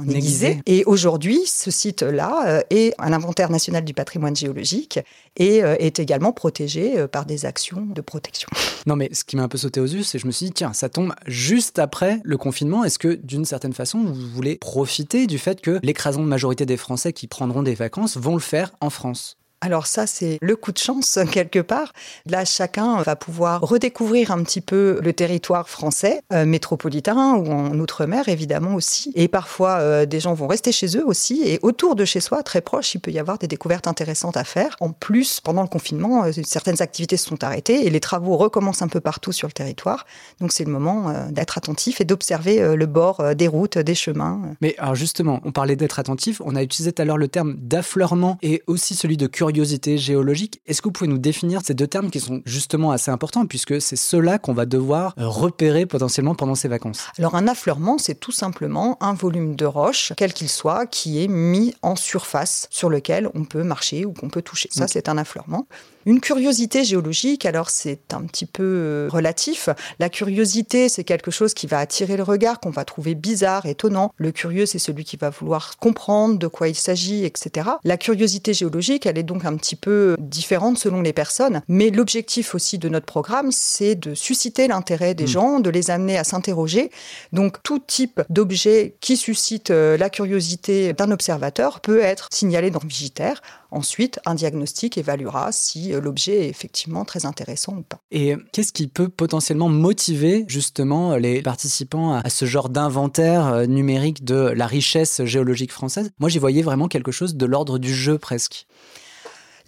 et 0.66 0.84
aujourd'hui, 0.86 1.42
ce 1.46 1.72
site-là 1.72 2.44
euh, 2.48 2.62
est 2.70 2.94
un 3.00 3.14
inventaire 3.14 3.50
national 3.50 3.84
du 3.84 3.94
patrimoine 3.94 4.36
géologique 4.36 5.00
et 5.38 5.64
euh, 5.64 5.76
est 5.80 6.00
également 6.00 6.32
protégé 6.32 7.00
euh, 7.00 7.08
par 7.08 7.26
des 7.26 7.46
actions 7.46 7.86
de 7.86 8.02
protection. 8.02 8.50
Non, 8.86 8.96
mais 8.96 9.10
ce 9.14 9.26
qui 9.26 9.36
m'a 9.36 9.44
un 9.44 9.48
peu 9.50 9.58
sauté 9.58 9.82
aux 9.82 9.86
yeux, 9.86 10.04
c'est 10.04 10.18
que 10.18 10.22
je 10.22 10.28
me 10.28 10.32
suis 10.32 10.48
dit, 10.48 10.52
tiens, 10.54 10.74
ça 10.74 10.88
tombe 10.90 11.14
juste 11.28 11.80
après 11.80 12.22
le 12.24 12.38
confinement. 12.38 12.86
Est-ce 12.86 12.98
que, 12.98 13.20
d'une 13.22 13.44
certaine 13.44 13.74
façon, 13.74 14.04
vous 14.04 14.30
voulez 14.30 14.56
profiter 14.56 15.28
du 15.28 15.38
fait 15.38 15.60
que 15.60 15.80
l'écrasante 15.84 16.26
majorité 16.26 16.66
des 16.66 16.78
Français 16.78 17.12
qui 17.12 17.28
prendront 17.28 17.62
des 17.62 17.76
vacances 17.76 18.18
vont 18.18 18.34
le 18.34 18.40
faire 18.40 18.72
en 18.80 18.90
France? 18.90 19.39
Alors 19.62 19.88
ça, 19.88 20.08
c'est 20.08 20.38
le 20.42 20.56
coup 20.56 20.72
de 20.72 20.78
chance 20.78 21.20
quelque 21.32 21.60
part. 21.60 21.94
Là, 22.26 22.46
chacun 22.46 23.02
va 23.02 23.16
pouvoir 23.16 23.62
redécouvrir 23.62 24.32
un 24.32 24.44
petit 24.44 24.62
peu 24.62 25.00
le 25.04 25.14
territoire 25.14 25.70
français, 25.70 26.22
euh, 26.32 26.46
métropolitain 26.46 27.34
ou 27.36 27.52
en 27.52 27.78
outre-mer 27.80 28.30
évidemment 28.30 28.76
aussi. 28.76 29.12
Et 29.16 29.28
parfois, 29.28 29.80
euh, 29.80 30.06
des 30.06 30.20
gens 30.20 30.34
vont 30.34 30.48
rester 30.48 30.72
chez 30.72 30.98
eux 30.98 31.06
aussi. 31.06 31.42
Et 31.44 31.60
autour 31.62 31.96
de 31.96 32.06
chez 32.06 32.22
soi, 32.22 32.42
très 32.44 32.62
proche, 32.62 32.96
il 32.96 33.00
peut 33.00 33.12
y 33.12 33.20
avoir 33.20 33.38
des 33.38 33.48
découvertes 33.48 33.88
intéressantes 33.88 34.38
à 34.38 34.44
faire. 34.44 34.76
En 34.80 34.92
plus, 34.92 35.42
pendant 35.42 35.62
le 35.62 35.68
confinement, 35.68 36.24
euh, 36.24 36.32
certaines 36.44 36.82
activités 36.82 37.18
se 37.18 37.28
sont 37.28 37.44
arrêtées 37.44 37.86
et 37.86 37.90
les 37.90 38.00
travaux 38.00 38.38
recommencent 38.38 38.82
un 38.82 38.88
peu 38.88 39.02
partout 39.02 39.34
sur 39.34 39.48
le 39.48 39.54
territoire. 39.54 40.06
Donc 40.40 40.54
c'est 40.54 40.64
le 40.64 40.72
moment 40.72 41.14
d'être 41.32 41.58
attentif 41.58 42.02
et 42.02 42.06
d'observer 42.06 42.76
le 42.76 42.86
bord 42.86 43.36
des 43.36 43.48
routes, 43.48 43.78
des 43.78 43.96
chemins. 43.96 44.42
Mais 44.62 44.76
alors 44.78 44.96
justement, 44.96 45.42
on 45.44 45.52
parlait 45.52 45.76
d'être 45.76 46.00
attentif. 46.00 46.42
On 46.46 46.56
a 46.56 46.64
utilisé 46.64 46.92
tout 46.92 47.02
à 47.02 47.06
l'heure 47.06 47.18
le 47.18 47.28
terme 47.28 47.56
d'affleurement 47.58 48.38
et 48.42 48.64
aussi 48.68 48.96
celui 48.96 49.18
de 49.18 49.28
curiosité 49.28 49.49
curiosité 49.52 49.98
géologique. 49.98 50.62
Est-ce 50.68 50.82
que 50.82 50.88
vous 50.88 50.94
pouvez 50.94 51.10
nous 51.10 51.18
définir 51.18 51.62
ces 51.64 51.74
deux 51.74 51.88
termes 51.88 52.10
qui 52.10 52.20
sont 52.20 52.42
justement 52.46 52.92
assez 52.92 53.12
importants 53.12 53.46
puisque 53.46 53.82
c'est 53.82 53.96
cela 53.96 54.38
qu'on 54.38 54.54
va 54.54 54.66
devoir 54.66 55.16
euh, 55.18 55.28
repérer 55.28 55.86
potentiellement 55.86 56.36
pendant 56.36 56.56
ces 56.56 56.68
vacances? 56.68 57.08
Alors 57.18 57.36
un 57.36 57.48
affleurement, 57.48 57.98
c'est 57.98 58.20
tout 58.20 58.32
simplement 58.32 58.98
un 59.02 59.14
volume 59.14 59.56
de 59.56 59.66
roche, 59.66 60.14
quel 60.16 60.34
qu'il 60.34 60.50
soit, 60.50 60.86
qui 60.86 61.24
est 61.24 61.28
mis 61.28 61.74
en 61.82 61.96
surface 61.96 62.68
sur 62.70 62.90
lequel 62.90 63.30
on 63.34 63.44
peut 63.44 63.64
marcher 63.64 64.06
ou 64.06 64.14
qu'on 64.14 64.30
peut 64.30 64.42
toucher. 64.42 64.70
Ça, 64.72 64.88
c'est 64.88 65.10
un 65.10 65.18
affleurement. 65.18 65.68
Une 66.10 66.22
curiosité 66.22 66.84
géologique, 66.84 67.46
alors 67.46 67.70
c'est 67.70 68.16
un 68.16 68.24
petit 68.24 68.48
peu 68.48 68.64
euh, 68.64 69.10
relatif. 69.12 69.70
La 70.00 70.10
curiosité, 70.10 70.90
c'est 70.90 71.04
quelque 71.04 71.30
chose 71.30 71.54
qui 71.54 71.68
va 71.68 71.78
attirer 71.78 72.18
le 72.18 72.24
regard, 72.24 72.60
qu'on 72.60 72.72
va 72.72 72.84
trouver 72.84 73.14
bizarre, 73.14 73.68
étonnant. 73.68 74.12
Le 74.18 74.32
curieux, 74.32 74.66
c'est 74.66 74.80
celui 74.80 75.04
qui 75.04 75.18
va 75.18 75.30
vouloir 75.30 75.78
comprendre 75.78 76.40
de 76.40 76.48
quoi 76.48 76.68
il 76.68 76.74
s'agit, 76.74 77.26
etc. 77.26 77.70
La 77.84 77.96
curiosité 77.96 78.56
géologique, 78.56 79.06
elle 79.06 79.20
est 79.20 79.24
donc 79.24 79.46
un 79.46 79.56
petit 79.56 79.76
peu 79.76 80.16
différente 80.18 80.80
selon 80.80 81.04
les 81.04 81.14
personnes. 81.14 81.62
Mais 81.68 81.92
l'objectif 81.92 82.56
aussi 82.56 82.80
de 82.80 82.90
notre 82.90 83.06
programme, 83.06 83.52
c'est 83.52 83.94
de 83.94 84.16
susciter 84.16 84.68
l'intérêt 84.68 85.14
des 85.14 85.26
hmm. 85.26 85.28
gens, 85.28 85.60
de 85.60 85.70
les 85.70 85.92
amener 85.92 86.18
à 86.18 86.24
s'interroger. 86.24 86.90
Donc 87.34 87.62
tout 87.62 87.78
type 87.78 88.20
d'objet 88.30 88.96
qui 89.00 89.16
suscite 89.16 89.70
euh, 89.70 89.96
la 89.96 90.10
curiosité 90.10 90.92
d'un 90.94 91.12
observateur 91.12 91.82
peut 91.82 92.00
être 92.00 92.30
signalé 92.32 92.72
dans 92.72 92.80
Vigitaire 92.80 93.44
Ensuite, 93.72 94.20
un 94.26 94.36
diagnostic 94.36 94.98
évaluera 94.98 95.52
si 95.52 95.94
euh, 95.94 96.02
l'objet 96.02 96.46
est 96.46 96.50
effectivement 96.50 97.06
très 97.06 97.26
intéressant 97.26 97.78
ou 97.78 97.82
pas. 97.82 98.00
Et 98.12 98.36
qu'est-ce 98.52 98.74
qui 98.74 98.88
peut 98.88 99.10
potentiellement 99.10 99.70
motiver 99.70 100.46
justement 100.48 101.16
les 101.16 101.42
participants 101.42 102.14
à 102.14 102.30
ce 102.30 102.46
genre 102.46 102.70
d'inventaire 102.70 103.48
euh, 103.48 103.66
numérique 103.66 104.24
de 104.24 104.36
la 104.36 104.66
richesse 104.66 105.24
géologique 105.26 105.72
française? 105.72 106.12
Moi, 106.20 106.30
j'y 106.30 106.40
voyais 106.40 106.62
vraiment 106.62 106.88
quelque 106.88 107.12
chose 107.12 107.36
de 107.36 107.46
l'ordre 107.46 107.78
du 107.78 107.94
jeu 107.94 108.18
presque. 108.18 108.66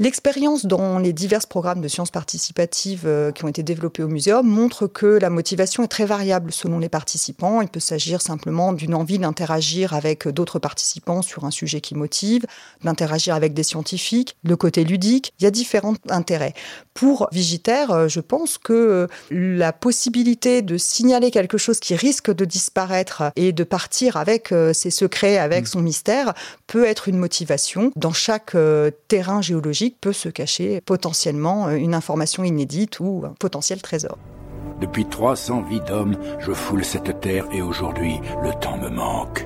L'expérience 0.02 0.66
dans 0.66 0.98
les 0.98 1.14
divers 1.14 1.46
programmes 1.48 1.80
de 1.80 1.88
sciences 1.88 2.10
participatives 2.10 3.04
euh, 3.06 3.32
qui 3.32 3.46
ont 3.46 3.48
été 3.48 3.62
développés 3.62 4.02
au 4.02 4.08
muséum 4.08 4.48
montre 4.48 4.88
que 4.88 5.06
la 5.06 5.30
motivation 5.30 5.84
est 5.84 5.90
très 5.90 6.06
variable 6.06 6.52
selon 6.52 6.80
les 6.80 6.90
participants. 6.90 7.62
Il 7.62 7.68
peut 7.68 7.80
s'agir 7.80 8.20
simplement 8.20 8.74
d'une 8.74 8.96
envie 8.96 9.20
d'interagir 9.20 9.94
avec 9.94 10.28
d'autres 10.28 10.58
participants 10.58 11.22
sur 11.22 11.46
un 11.46 11.52
sujet 11.52 11.82
qui 11.82 11.94
motive, 11.94 12.48
d'interagir 12.84 13.36
avec 13.36 13.54
des 13.54 13.62
scientifiques, 13.62 14.36
le 14.44 14.56
côté 14.56 14.86
ludique. 14.86 15.34
Il 15.40 15.44
y 15.44 15.46
a 15.46 15.52
différents 15.52 15.94
intérêts. 16.10 16.56
Pour 16.96 17.28
Vigitaire, 17.32 17.92
euh, 17.92 18.08
je 18.08 18.22
pense 18.22 18.58
que 18.58 18.74
euh, 18.74 19.08
la 19.30 19.72
possibilité 19.72 20.64
de 20.64 20.80
signaler 20.80 21.30
quelque 21.30 21.60
chose 21.60 21.80
qui 21.80 21.94
risque 21.94 22.34
de 22.34 22.44
disparaître 22.44 23.32
et 23.36 23.52
de 23.52 23.64
partir 23.64 24.18
avec 24.18 24.52
ses 24.74 24.90
secrets, 24.90 25.38
avec 25.38 25.66
mm. 25.66 25.68
son 25.68 25.82
mystère, 25.82 26.34
peut 26.66 26.86
être 26.86 27.08
une 27.08 27.18
motivation. 27.20 27.92
Dans 27.96 28.14
chaque 28.14 28.56
terrain 29.08 29.44
géologique, 29.44 29.91
peut 30.00 30.14
se 30.14 30.30
cacher 30.30 30.82
potentiellement 30.82 31.68
euh, 31.68 31.76
une 31.76 31.94
information 31.94 32.44
inédite 32.44 33.00
ou 33.00 33.24
un 33.26 33.34
potentiel 33.40 33.82
trésor. 33.82 34.18
Depuis 34.80 35.06
300 35.06 35.64
vies 35.70 35.82
d'hommes, 35.82 36.18
je 36.40 36.52
foule 36.54 36.84
cette 36.84 37.20
terre 37.22 37.46
et 37.52 37.62
aujourd'hui, 37.62 38.20
le 38.44 38.52
temps 38.60 38.78
me 38.78 38.90
manque. 38.90 39.46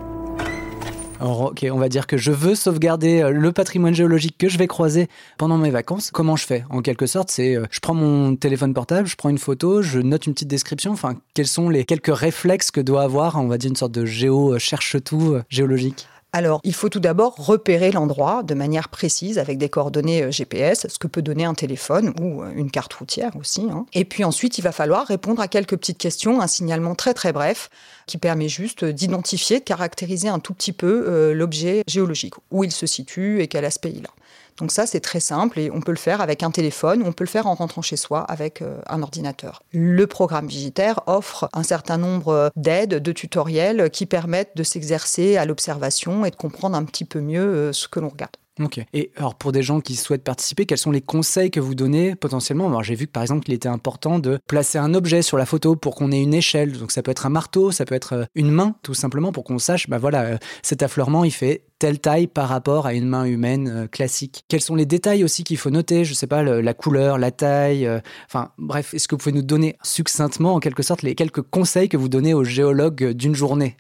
Alors, 1.19 1.41
ok, 1.41 1.65
on 1.71 1.77
va 1.77 1.87
dire 1.87 2.07
que 2.07 2.17
je 2.17 2.31
veux 2.31 2.55
sauvegarder 2.55 3.21
euh, 3.21 3.31
le 3.31 3.51
patrimoine 3.51 3.93
géologique 3.93 4.37
que 4.37 4.49
je 4.49 4.57
vais 4.57 4.67
croiser 4.67 5.07
pendant 5.37 5.57
mes 5.57 5.69
vacances. 5.69 6.11
Comment 6.11 6.35
je 6.35 6.45
fais? 6.45 6.65
En 6.69 6.81
quelque 6.81 7.07
sorte, 7.07 7.31
c'est 7.31 7.55
euh, 7.55 7.65
je 7.71 7.79
prends 7.79 7.93
mon 7.93 8.35
téléphone 8.35 8.73
portable, 8.73 9.07
je 9.07 9.15
prends 9.15 9.29
une 9.29 9.37
photo, 9.37 9.81
je 9.81 9.99
note 9.99 10.25
une 10.27 10.33
petite 10.33 10.49
description. 10.49 10.91
Enfin, 10.91 11.15
quels 11.33 11.47
sont 11.47 11.69
les 11.69 11.85
quelques 11.85 12.15
réflexes 12.15 12.69
que 12.69 12.81
doit 12.81 13.03
avoir, 13.03 13.37
on 13.37 13.47
va 13.47 13.57
dire, 13.57 13.69
une 13.69 13.77
sorte 13.77 13.93
de 13.93 14.05
géo 14.05 14.59
cherche-tout 14.59 15.37
géologique? 15.49 16.07
Alors, 16.35 16.59
il 16.65 16.73
faut 16.73 16.89
tout 16.89 16.99
d'abord 16.99 17.33
repérer 17.37 17.93
l'endroit 17.93 18.43
de 18.43 18.53
manière 18.55 18.89
précise 18.89 19.39
avec 19.39 19.57
des 19.57 19.69
coordonnées 19.69 20.23
euh, 20.23 20.31
GPS, 20.31 20.85
ce 20.89 20.99
que 20.99 21.07
peut 21.07 21.21
donner 21.21 21.45
un 21.45 21.53
téléphone 21.53 22.13
ou 22.19 22.43
euh, 22.43 22.51
une 22.53 22.69
carte 22.69 22.93
routière 22.93 23.31
aussi. 23.37 23.69
Hein. 23.71 23.85
Et 23.93 24.03
puis 24.03 24.25
ensuite, 24.25 24.57
il 24.57 24.61
va 24.61 24.73
falloir 24.73 25.07
répondre 25.07 25.41
à 25.41 25.47
quelques 25.47 25.77
petites 25.77 25.97
questions, 25.97 26.41
un 26.41 26.47
signalement 26.47 26.93
très 26.93 27.13
très 27.13 27.31
bref 27.31 27.69
qui 28.05 28.17
permet 28.17 28.49
juste 28.49 28.83
d'identifier, 28.83 29.59
de 29.59 29.63
caractériser 29.63 30.27
un 30.27 30.39
tout 30.39 30.53
petit 30.53 30.73
peu 30.73 31.05
euh, 31.07 31.33
l'objet 31.33 31.83
géologique, 31.87 32.33
où 32.51 32.65
il 32.65 32.71
se 32.73 32.85
situe 32.85 33.41
et 33.41 33.47
quel 33.47 33.63
aspect 33.63 33.93
il 33.95 34.05
a. 34.05 34.09
Donc 34.57 34.71
ça, 34.71 34.85
c'est 34.85 35.01
très 35.01 35.19
simple 35.19 35.59
et 35.59 35.69
on 35.69 35.81
peut 35.81 35.91
le 35.91 35.97
faire 35.97 36.21
avec 36.21 36.41
un 36.41 36.51
téléphone, 36.51 37.03
on 37.05 37.11
peut 37.11 37.25
le 37.25 37.29
faire 37.29 37.47
en 37.47 37.55
rentrant 37.55 37.81
chez 37.81 37.97
soi 37.97 38.21
avec 38.21 38.61
euh, 38.61 38.79
un 38.87 39.01
ordinateur. 39.01 39.61
Le 39.73 40.07
programme 40.07 40.47
Vigitaire 40.47 41.01
offre 41.07 41.49
un 41.53 41.63
certain 41.63 41.97
nombre 41.97 42.51
d'aides, 42.55 42.95
de 42.95 43.11
tutoriels 43.11 43.89
qui 43.89 44.05
permettent 44.05 44.55
de 44.55 44.63
s'exercer 44.63 45.35
à 45.35 45.45
l'observation 45.45 46.25
et 46.25 46.31
de 46.31 46.35
comprendre 46.35 46.77
un 46.77 46.85
petit 46.85 47.05
peu 47.05 47.19
mieux 47.19 47.41
euh, 47.41 47.73
ce 47.73 47.87
que 47.87 47.99
l'on 47.99 48.09
regarde. 48.09 48.37
Ok. 48.61 48.79
Et 48.93 49.11
alors 49.17 49.35
pour 49.35 49.51
des 49.51 49.63
gens 49.63 49.81
qui 49.81 49.97
souhaitent 49.97 50.23
participer, 50.23 50.65
quels 50.65 50.77
sont 50.77 50.91
les 50.91 51.01
conseils 51.01 51.51
que 51.51 51.59
vous 51.59 51.75
donnez 51.75 52.15
potentiellement? 52.15 52.67
Alors 52.67 52.83
j'ai 52.83 52.95
vu 52.95 53.05
que 53.05 53.11
par 53.11 53.21
exemple 53.21 53.49
il 53.49 53.53
était 53.53 53.67
important 53.67 54.17
de 54.17 54.39
placer 54.47 54.77
un 54.77 54.93
objet 54.93 55.21
sur 55.21 55.37
la 55.37 55.45
photo 55.45 55.75
pour 55.75 55.95
qu'on 55.95 56.11
ait 56.11 56.21
une 56.21 56.33
échelle. 56.33 56.71
Donc 56.71 56.91
ça 56.93 57.03
peut 57.03 57.11
être 57.11 57.25
un 57.25 57.29
marteau, 57.29 57.71
ça 57.71 57.83
peut 57.83 57.95
être 57.95 58.13
euh, 58.13 58.25
une 58.33 58.51
main 58.51 58.75
tout 58.81 58.93
simplement 58.93 59.33
pour 59.33 59.43
qu'on 59.43 59.59
sache, 59.59 59.89
bah 59.89 59.97
voilà, 59.97 60.21
euh, 60.23 60.37
cet 60.61 60.83
affleurement 60.83 61.25
il 61.25 61.31
fait 61.31 61.65
telle 61.79 61.99
taille 61.99 62.27
par 62.27 62.47
rapport 62.47 62.85
à 62.85 62.93
une 62.93 63.07
main 63.07 63.25
humaine 63.25 63.67
euh, 63.67 63.87
classique. 63.87 64.45
Quels 64.47 64.61
sont 64.61 64.75
les 64.75 64.85
détails 64.85 65.25
aussi 65.25 65.43
qu'il 65.43 65.57
faut 65.57 65.69
noter? 65.69 66.05
Je 66.05 66.13
sais 66.13 66.27
pas, 66.27 66.41
la 66.41 66.73
couleur, 66.73 67.17
la 67.17 67.31
taille. 67.31 67.89
enfin 68.27 68.51
bref, 68.57 68.93
est-ce 68.93 69.09
que 69.09 69.15
vous 69.15 69.19
pouvez 69.19 69.35
nous 69.35 69.41
donner 69.41 69.75
succinctement 69.83 70.53
en 70.53 70.59
quelque 70.61 70.83
sorte 70.83 71.01
les 71.01 71.15
quelques 71.15 71.41
conseils 71.41 71.89
que 71.89 71.97
vous 71.97 72.09
donnez 72.09 72.33
aux 72.33 72.45
géologues 72.45 73.11
d'une 73.11 73.35
journée? 73.35 73.75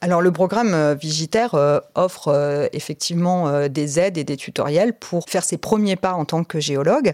Alors 0.00 0.22
le 0.22 0.32
programme 0.32 0.74
euh, 0.74 0.94
Vigitaire 0.94 1.54
euh, 1.54 1.80
offre 1.94 2.28
euh, 2.28 2.68
effectivement 2.72 3.68
des 3.68 3.98
aides 3.98 4.18
et 4.18 4.24
des 4.24 4.36
tutoriels 4.36 4.92
pour 4.92 5.28
faire 5.28 5.44
ses 5.44 5.56
premiers 5.56 5.96
pas 5.96 6.14
en 6.14 6.24
tant 6.24 6.44
que 6.44 6.60
géologue. 6.60 7.12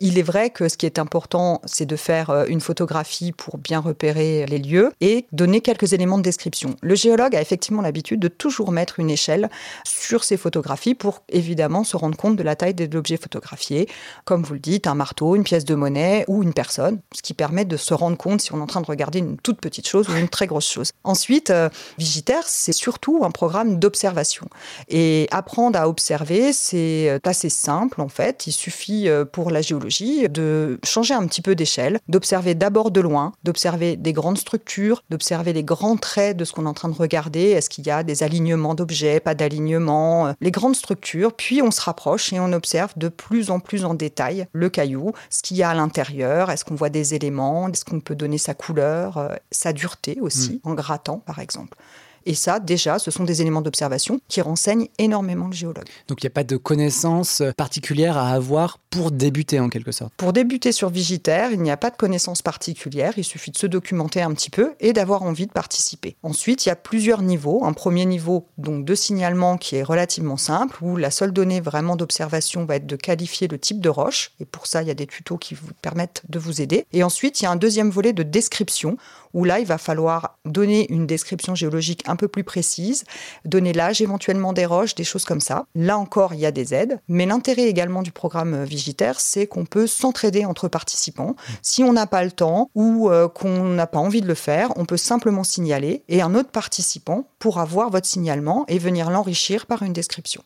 Il 0.00 0.18
est 0.18 0.22
vrai 0.22 0.50
que 0.50 0.68
ce 0.68 0.76
qui 0.76 0.86
est 0.86 0.98
important, 0.98 1.60
c'est 1.64 1.86
de 1.86 1.96
faire 1.96 2.44
une 2.48 2.60
photographie 2.60 3.32
pour 3.32 3.58
bien 3.58 3.80
repérer 3.80 4.46
les 4.46 4.58
lieux 4.58 4.92
et 5.00 5.26
donner 5.32 5.60
quelques 5.60 5.92
éléments 5.92 6.18
de 6.18 6.22
description. 6.22 6.76
Le 6.82 6.94
géologue 6.94 7.34
a 7.36 7.40
effectivement 7.40 7.82
l'habitude 7.82 8.20
de 8.20 8.28
toujours 8.28 8.72
mettre 8.72 9.00
une 9.00 9.10
échelle 9.10 9.48
sur 9.84 10.24
ses 10.24 10.36
photographies 10.36 10.94
pour 10.94 11.22
évidemment 11.28 11.84
se 11.84 11.96
rendre 11.96 12.16
compte 12.16 12.36
de 12.36 12.42
la 12.42 12.56
taille 12.56 12.74
de 12.74 12.88
l'objet 12.92 13.16
photographié, 13.16 13.88
comme 14.24 14.42
vous 14.42 14.54
le 14.54 14.60
dites, 14.60 14.86
un 14.86 14.94
marteau, 14.94 15.36
une 15.36 15.44
pièce 15.44 15.64
de 15.64 15.74
monnaie 15.74 16.24
ou 16.28 16.42
une 16.42 16.54
personne, 16.54 17.00
ce 17.14 17.22
qui 17.22 17.34
permet 17.34 17.64
de 17.64 17.76
se 17.76 17.94
rendre 17.94 18.16
compte 18.16 18.40
si 18.40 18.52
on 18.52 18.58
est 18.58 18.62
en 18.62 18.66
train 18.66 18.80
de 18.80 18.86
regarder 18.86 19.18
une 19.18 19.36
toute 19.36 19.60
petite 19.60 19.88
chose 19.88 20.08
ou 20.08 20.16
une 20.16 20.28
très 20.28 20.46
grosse 20.46 20.68
chose. 20.68 20.92
Ensuite, 21.04 21.52
Vigitaire, 21.98 22.44
c'est 22.46 22.72
surtout 22.72 23.22
un 23.24 23.30
programme 23.30 23.78
d'observation. 23.78 24.48
Et 24.88 25.28
apprendre 25.30 25.78
à 25.78 25.88
observer, 25.88 26.52
c'est 26.52 27.08
euh, 27.08 27.18
assez 27.24 27.48
simple 27.48 28.00
en 28.00 28.08
fait. 28.08 28.46
Il 28.46 28.52
suffit 28.52 29.08
euh, 29.08 29.24
pour 29.24 29.50
la 29.50 29.62
géologie 29.62 30.28
de 30.28 30.78
changer 30.84 31.14
un 31.14 31.26
petit 31.26 31.42
peu 31.42 31.54
d'échelle, 31.54 32.00
d'observer 32.08 32.54
d'abord 32.54 32.90
de 32.90 33.00
loin, 33.00 33.32
d'observer 33.44 33.96
des 33.96 34.12
grandes 34.12 34.38
structures, 34.38 35.02
d'observer 35.10 35.52
les 35.52 35.64
grands 35.64 35.96
traits 35.96 36.36
de 36.36 36.44
ce 36.44 36.52
qu'on 36.52 36.66
est 36.66 36.68
en 36.68 36.74
train 36.74 36.88
de 36.88 36.94
regarder. 36.94 37.50
Est-ce 37.50 37.70
qu'il 37.70 37.86
y 37.86 37.90
a 37.90 38.02
des 38.02 38.22
alignements 38.22 38.74
d'objets, 38.74 39.20
pas 39.20 39.34
d'alignement, 39.34 40.28
euh, 40.28 40.32
les 40.40 40.50
grandes 40.50 40.76
structures. 40.76 41.32
Puis 41.32 41.62
on 41.62 41.70
se 41.70 41.80
rapproche 41.80 42.32
et 42.32 42.40
on 42.40 42.52
observe 42.52 42.92
de 42.96 43.08
plus 43.08 43.50
en 43.50 43.60
plus 43.60 43.84
en 43.84 43.94
détail 43.94 44.46
le 44.52 44.68
caillou, 44.68 45.12
ce 45.30 45.42
qu'il 45.42 45.56
y 45.56 45.62
a 45.62 45.70
à 45.70 45.74
l'intérieur. 45.74 46.50
Est-ce 46.50 46.64
qu'on 46.64 46.74
voit 46.74 46.90
des 46.90 47.14
éléments? 47.14 47.68
Est-ce 47.68 47.84
qu'on 47.84 48.00
peut 48.00 48.16
donner 48.16 48.38
sa 48.38 48.54
couleur, 48.54 49.30
sa 49.50 49.72
dureté 49.72 50.18
aussi, 50.20 50.60
hmm. 50.64 50.70
en 50.70 50.74
grattant 50.74 51.18
par 51.18 51.38
exemple? 51.38 51.76
Et 52.26 52.34
ça, 52.34 52.60
déjà, 52.60 52.98
ce 52.98 53.10
sont 53.10 53.24
des 53.24 53.40
éléments 53.40 53.62
d'observation 53.62 54.20
qui 54.28 54.40
renseignent 54.40 54.88
énormément 54.98 55.46
le 55.46 55.52
géologue. 55.52 55.88
Donc 56.08 56.22
il 56.22 56.26
n'y 56.26 56.28
a 56.28 56.34
pas 56.34 56.44
de 56.44 56.56
connaissances 56.56 57.42
particulières 57.56 58.16
à 58.16 58.30
avoir 58.30 58.78
pour 58.90 59.10
débuter 59.10 59.60
en 59.60 59.68
quelque 59.68 59.92
sorte 59.92 60.12
Pour 60.16 60.32
débuter 60.32 60.72
sur 60.72 60.88
Vigitaire, 60.88 61.50
il 61.52 61.60
n'y 61.60 61.70
a 61.70 61.76
pas 61.76 61.90
de 61.90 61.96
connaissances 61.96 62.42
particulières, 62.42 63.14
il 63.16 63.24
suffit 63.24 63.50
de 63.50 63.58
se 63.58 63.66
documenter 63.66 64.22
un 64.22 64.32
petit 64.32 64.50
peu 64.50 64.74
et 64.80 64.92
d'avoir 64.92 65.22
envie 65.22 65.46
de 65.46 65.52
participer. 65.52 66.16
Ensuite, 66.22 66.64
il 66.64 66.68
y 66.68 66.72
a 66.72 66.76
plusieurs 66.76 67.22
niveaux. 67.22 67.64
Un 67.64 67.72
premier 67.72 68.04
niveau 68.04 68.46
donc 68.58 68.84
de 68.84 68.94
signalement 68.94 69.56
qui 69.56 69.76
est 69.76 69.82
relativement 69.82 70.36
simple, 70.36 70.76
où 70.82 70.96
la 70.96 71.10
seule 71.10 71.32
donnée 71.32 71.60
vraiment 71.60 71.96
d'observation 71.96 72.64
va 72.64 72.76
être 72.76 72.86
de 72.86 72.96
qualifier 72.96 73.48
le 73.48 73.58
type 73.58 73.80
de 73.80 73.88
roche, 73.88 74.32
et 74.40 74.44
pour 74.44 74.66
ça, 74.66 74.82
il 74.82 74.88
y 74.88 74.90
a 74.90 74.94
des 74.94 75.06
tutos 75.06 75.38
qui 75.38 75.54
vous 75.54 75.68
permettent 75.82 76.22
de 76.28 76.38
vous 76.38 76.60
aider. 76.60 76.86
Et 76.92 77.02
ensuite, 77.02 77.40
il 77.40 77.44
y 77.44 77.46
a 77.46 77.50
un 77.50 77.56
deuxième 77.56 77.90
volet 77.90 78.12
de 78.12 78.22
description, 78.22 78.96
où 79.34 79.44
là, 79.44 79.60
il 79.60 79.66
va 79.66 79.78
falloir 79.78 80.38
donner 80.44 80.90
une 80.90 81.06
description 81.06 81.54
géologique 81.54 82.02
un 82.06 82.16
peu 82.16 82.28
plus 82.28 82.44
précise, 82.44 83.04
donner 83.44 83.72
l'âge 83.72 84.00
éventuellement 84.00 84.52
des 84.52 84.64
roches, 84.64 84.94
des 84.94 85.04
choses 85.04 85.24
comme 85.24 85.40
ça. 85.40 85.66
Là 85.74 85.98
encore, 85.98 86.32
il 86.32 86.40
y 86.40 86.46
a 86.46 86.52
des 86.52 86.72
aides. 86.72 87.00
Mais 87.08 87.26
l'intérêt 87.26 87.64
également 87.64 88.02
du 88.02 88.12
programme 88.12 88.64
Vigitaire, 88.64 89.20
c'est 89.20 89.46
qu'on 89.46 89.66
peut 89.66 89.86
s'entraider 89.86 90.44
entre 90.44 90.68
participants. 90.68 91.36
Si 91.60 91.82
on 91.82 91.92
n'a 91.92 92.06
pas 92.06 92.24
le 92.24 92.30
temps 92.30 92.70
ou 92.74 93.10
euh, 93.10 93.28
qu'on 93.28 93.64
n'a 93.64 93.86
pas 93.86 93.98
envie 93.98 94.22
de 94.22 94.28
le 94.28 94.34
faire, 94.34 94.70
on 94.76 94.84
peut 94.84 94.96
simplement 94.96 95.44
signaler 95.44 96.02
et 96.08 96.22
un 96.22 96.34
autre 96.34 96.50
participant 96.50 97.26
pourra 97.38 97.64
voir 97.64 97.90
votre 97.90 98.06
signalement 98.06 98.64
et 98.68 98.78
venir 98.78 99.10
l'enrichir 99.10 99.66
par 99.66 99.82
une 99.82 99.92
description. 99.92 100.42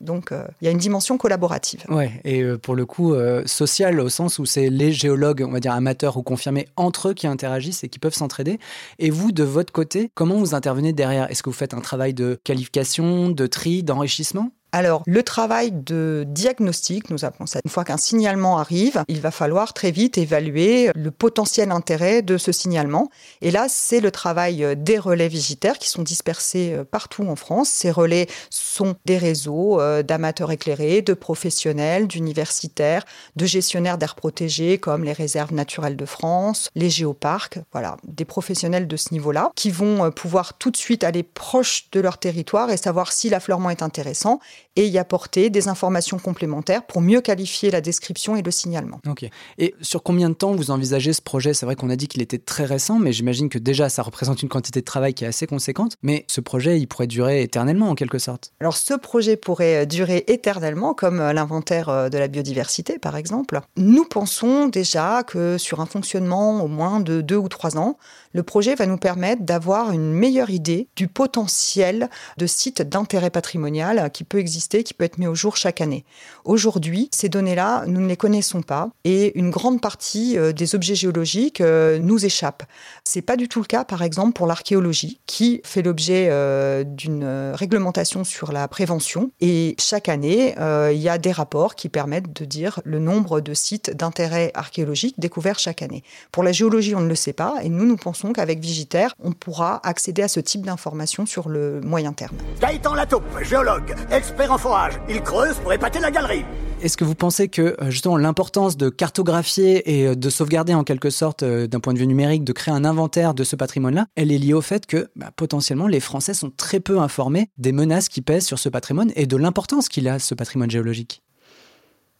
Donc, 0.00 0.32
euh, 0.32 0.44
il 0.60 0.64
y 0.64 0.68
a 0.68 0.70
une 0.70 0.78
dimension 0.78 1.18
collaborative. 1.18 1.84
Ouais, 1.88 2.12
et 2.24 2.42
euh, 2.42 2.58
pour 2.58 2.74
le 2.74 2.86
coup, 2.86 3.14
euh, 3.14 3.42
social 3.46 4.00
au 4.00 4.08
sens 4.08 4.38
où 4.38 4.46
c'est 4.46 4.70
les 4.70 4.92
géologues, 4.92 5.44
on 5.46 5.52
va 5.52 5.60
dire 5.60 5.72
amateurs 5.72 6.16
ou 6.16 6.22
confirmés, 6.22 6.68
entre 6.76 7.08
eux 7.08 7.14
qui 7.14 7.26
interagissent 7.26 7.84
et 7.84 7.88
qui 7.88 7.98
peuvent 7.98 8.14
s'entraider. 8.14 8.58
Et 8.98 9.10
vous, 9.10 9.32
de 9.32 9.42
votre 9.42 9.72
côté, 9.72 10.10
comment 10.14 10.36
vous 10.36 10.54
intervenez 10.54 10.92
derrière? 10.92 11.30
Est-ce 11.30 11.42
que 11.42 11.50
vous 11.50 11.56
faites 11.56 11.74
un 11.74 11.80
travail 11.80 12.14
de 12.14 12.38
qualification, 12.44 13.28
de 13.28 13.46
tri, 13.46 13.82
d'enrichissement? 13.82 14.50
Alors, 14.76 15.02
le 15.06 15.22
travail 15.22 15.72
de 15.72 16.26
diagnostic, 16.28 17.08
nous 17.08 17.24
appelons 17.24 17.46
ça, 17.46 17.60
une 17.64 17.70
fois 17.70 17.82
qu'un 17.82 17.96
signalement 17.96 18.58
arrive, 18.58 19.04
il 19.08 19.22
va 19.22 19.30
falloir 19.30 19.72
très 19.72 19.90
vite 19.90 20.18
évaluer 20.18 20.90
le 20.94 21.10
potentiel 21.10 21.70
intérêt 21.70 22.20
de 22.20 22.36
ce 22.36 22.52
signalement. 22.52 23.08
Et 23.40 23.50
là, 23.50 23.68
c'est 23.70 24.00
le 24.00 24.10
travail 24.10 24.76
des 24.76 24.98
relais 24.98 25.28
vigitaires 25.28 25.78
qui 25.78 25.88
sont 25.88 26.02
dispersés 26.02 26.74
euh, 26.74 26.84
partout 26.84 27.26
en 27.26 27.36
France. 27.36 27.70
Ces 27.70 27.90
relais 27.90 28.26
sont 28.50 28.96
des 29.06 29.16
réseaux 29.16 29.80
euh, 29.80 30.02
d'amateurs 30.02 30.52
éclairés, 30.52 31.00
de 31.00 31.14
professionnels, 31.14 32.06
d'universitaires, 32.06 33.06
de 33.34 33.46
gestionnaires 33.46 33.96
d'aires 33.96 34.14
protégées 34.14 34.76
comme 34.76 35.04
les 35.04 35.14
réserves 35.14 35.54
naturelles 35.54 35.96
de 35.96 36.04
France, 36.04 36.68
les 36.74 36.90
géoparcs, 36.90 37.60
voilà, 37.72 37.96
des 38.06 38.26
professionnels 38.26 38.86
de 38.86 38.96
ce 38.98 39.14
niveau-là 39.14 39.52
qui 39.56 39.70
vont 39.70 40.04
euh, 40.04 40.10
pouvoir 40.10 40.58
tout 40.58 40.70
de 40.70 40.76
suite 40.76 41.02
aller 41.02 41.22
proche 41.22 41.88
de 41.92 42.00
leur 42.00 42.18
territoire 42.18 42.68
et 42.68 42.76
savoir 42.76 43.10
si 43.10 43.30
l'affleurement 43.30 43.70
est 43.70 43.80
intéressant 43.80 44.38
et 44.74 44.86
y 44.86 44.98
apporter 44.98 45.50
des 45.50 45.68
informations 45.68 46.18
complémentaires 46.18 46.84
pour 46.86 47.00
mieux 47.00 47.20
qualifier 47.20 47.70
la 47.70 47.80
description 47.80 48.36
et 48.36 48.42
le 48.42 48.50
signalement. 48.50 49.00
Ok. 49.06 49.28
Et 49.58 49.74
sur 49.80 50.02
combien 50.02 50.28
de 50.28 50.34
temps 50.34 50.54
vous 50.54 50.70
envisagez 50.70 51.12
ce 51.12 51.22
projet? 51.22 51.54
C'est 51.54 51.66
vrai 51.66 51.76
qu'on 51.76 51.90
a 51.90 51.96
dit 51.96 52.08
qu'il 52.08 52.22
était 52.22 52.38
très 52.38 52.64
récent, 52.64 52.98
mais 52.98 53.12
j'imagine 53.12 53.48
que 53.48 53.58
déjà 53.58 53.88
ça 53.88 54.02
représente 54.02 54.42
une 54.42 54.48
quantité 54.48 54.80
de 54.80 54.84
travail 54.84 55.14
qui 55.14 55.24
est 55.24 55.28
assez 55.28 55.46
conséquente. 55.46 55.96
Mais 56.02 56.24
ce 56.28 56.40
projet, 56.40 56.78
il 56.78 56.86
pourrait 56.86 57.06
durer 57.06 57.42
éternellement 57.42 57.88
en 57.88 57.94
quelque 57.94 58.18
sorte. 58.18 58.52
Alors 58.60 58.76
ce 58.76 58.94
projet 58.94 59.36
pourrait 59.36 59.82
euh, 59.82 59.84
durer 59.86 60.24
éternellement, 60.28 60.94
comme 60.94 61.20
euh, 61.20 61.32
l'inventaire 61.32 61.88
euh, 61.88 62.08
de 62.08 62.18
la 62.18 62.28
biodiversité 62.28 62.98
par 62.98 63.16
exemple. 63.16 63.60
Nous 63.76 64.04
pensons 64.04 64.66
déjà 64.66 65.22
que 65.22 65.58
sur 65.58 65.80
un 65.80 65.86
fonctionnement 65.86 66.62
au 66.62 66.68
moins 66.68 67.00
de 67.00 67.20
deux 67.20 67.36
ou 67.36 67.48
trois 67.48 67.76
ans, 67.76 67.98
le 68.32 68.42
projet 68.42 68.74
va 68.74 68.86
nous 68.86 68.98
permettre 68.98 69.42
d'avoir 69.42 69.92
une 69.92 70.12
meilleure 70.12 70.50
idée 70.50 70.88
du 70.96 71.08
potentiel 71.08 72.10
de 72.36 72.46
sites 72.46 72.82
d'intérêt 72.82 73.30
patrimonial 73.30 74.10
qui 74.12 74.24
peut 74.24 74.38
exister, 74.46 74.84
qui 74.84 74.94
peut 74.94 75.04
être 75.04 75.18
mis 75.18 75.26
au 75.26 75.34
jour 75.34 75.56
chaque 75.56 75.80
année. 75.80 76.04
Aujourd'hui, 76.44 77.08
ces 77.12 77.28
données-là, 77.28 77.84
nous 77.86 78.00
ne 78.00 78.06
les 78.06 78.16
connaissons 78.16 78.62
pas 78.62 78.90
et 79.04 79.36
une 79.38 79.50
grande 79.50 79.80
partie 79.80 80.38
euh, 80.38 80.52
des 80.52 80.74
objets 80.74 80.94
géologiques 80.94 81.60
euh, 81.60 81.98
nous 81.98 82.24
échappent. 82.24 82.62
C'est 83.04 83.22
pas 83.22 83.36
du 83.36 83.48
tout 83.48 83.60
le 83.60 83.66
cas, 83.66 83.84
par 83.84 84.02
exemple, 84.02 84.32
pour 84.32 84.46
l'archéologie, 84.46 85.20
qui 85.26 85.60
fait 85.64 85.82
l'objet 85.82 86.28
euh, 86.30 86.84
d'une 86.84 87.24
réglementation 87.54 88.24
sur 88.24 88.52
la 88.52 88.68
prévention. 88.68 89.30
Et 89.40 89.74
chaque 89.78 90.08
année, 90.08 90.54
il 90.92 90.98
y 90.98 91.08
a 91.08 91.18
des 91.18 91.32
rapports 91.32 91.74
qui 91.74 91.88
permettent 91.88 92.32
de 92.32 92.44
dire 92.44 92.80
le 92.84 92.98
nombre 92.98 93.40
de 93.40 93.54
sites 93.54 93.90
d'intérêt 93.90 94.52
archéologique 94.54 95.18
découverts 95.18 95.58
chaque 95.58 95.82
année. 95.82 96.02
Pour 96.30 96.42
la 96.42 96.52
géologie, 96.52 96.94
on 96.94 97.00
ne 97.00 97.08
le 97.08 97.14
sait 97.14 97.32
pas 97.32 97.56
et 97.62 97.68
nous, 97.68 97.84
nous 97.84 97.96
pensons 97.96 98.32
qu'avec 98.32 98.60
Vigitaire, 98.60 99.14
on 99.22 99.32
pourra 99.32 99.80
accéder 99.86 100.22
à 100.22 100.28
ce 100.28 100.40
type 100.40 100.64
d'informations 100.64 101.26
sur 101.26 101.48
le 101.48 101.80
moyen 101.80 102.12
terme. 102.12 102.36
Gaëtan 102.60 102.94
Lataupe, 102.94 103.24
géologue, 103.42 103.94
experts 104.36 104.52
en 104.52 104.58
forage. 104.58 104.92
Ils 105.08 105.22
creusent 105.22 105.58
pour 105.60 105.72
épater 105.72 105.98
la 105.98 106.10
galerie. 106.10 106.44
Est-ce 106.82 106.98
que 106.98 107.04
vous 107.04 107.14
pensez 107.14 107.48
que 107.48 107.74
euh, 107.80 107.90
justement 107.90 108.18
l'importance 108.18 108.76
de 108.76 108.90
cartographier 108.90 109.98
et 109.98 110.08
euh, 110.08 110.14
de 110.14 110.28
sauvegarder 110.28 110.74
en 110.74 110.84
quelque 110.84 111.08
sorte 111.08 111.42
euh, 111.42 111.66
d'un 111.66 111.80
point 111.80 111.94
de 111.94 111.98
vue 111.98 112.06
numérique, 112.06 112.44
de 112.44 112.52
créer 112.52 112.74
un 112.74 112.84
inventaire 112.84 113.32
de 113.32 113.44
ce 113.44 113.56
patrimoine-là, 113.56 114.08
elle 114.14 114.30
est 114.30 114.36
liée 114.36 114.52
au 114.52 114.60
fait 114.60 114.84
que 114.84 115.08
bah, 115.16 115.30
potentiellement 115.34 115.86
les 115.86 116.00
Français 116.00 116.34
sont 116.34 116.52
très 116.54 116.80
peu 116.80 116.98
informés 116.98 117.48
des 117.56 117.72
menaces 117.72 118.10
qui 118.10 118.20
pèsent 118.20 118.44
sur 118.44 118.58
ce 118.58 118.68
patrimoine 118.68 119.10
et 119.16 119.24
de 119.24 119.38
l'importance 119.38 119.88
qu'il 119.88 120.06
a 120.06 120.18
ce 120.18 120.34
patrimoine 120.34 120.70
géologique? 120.70 121.22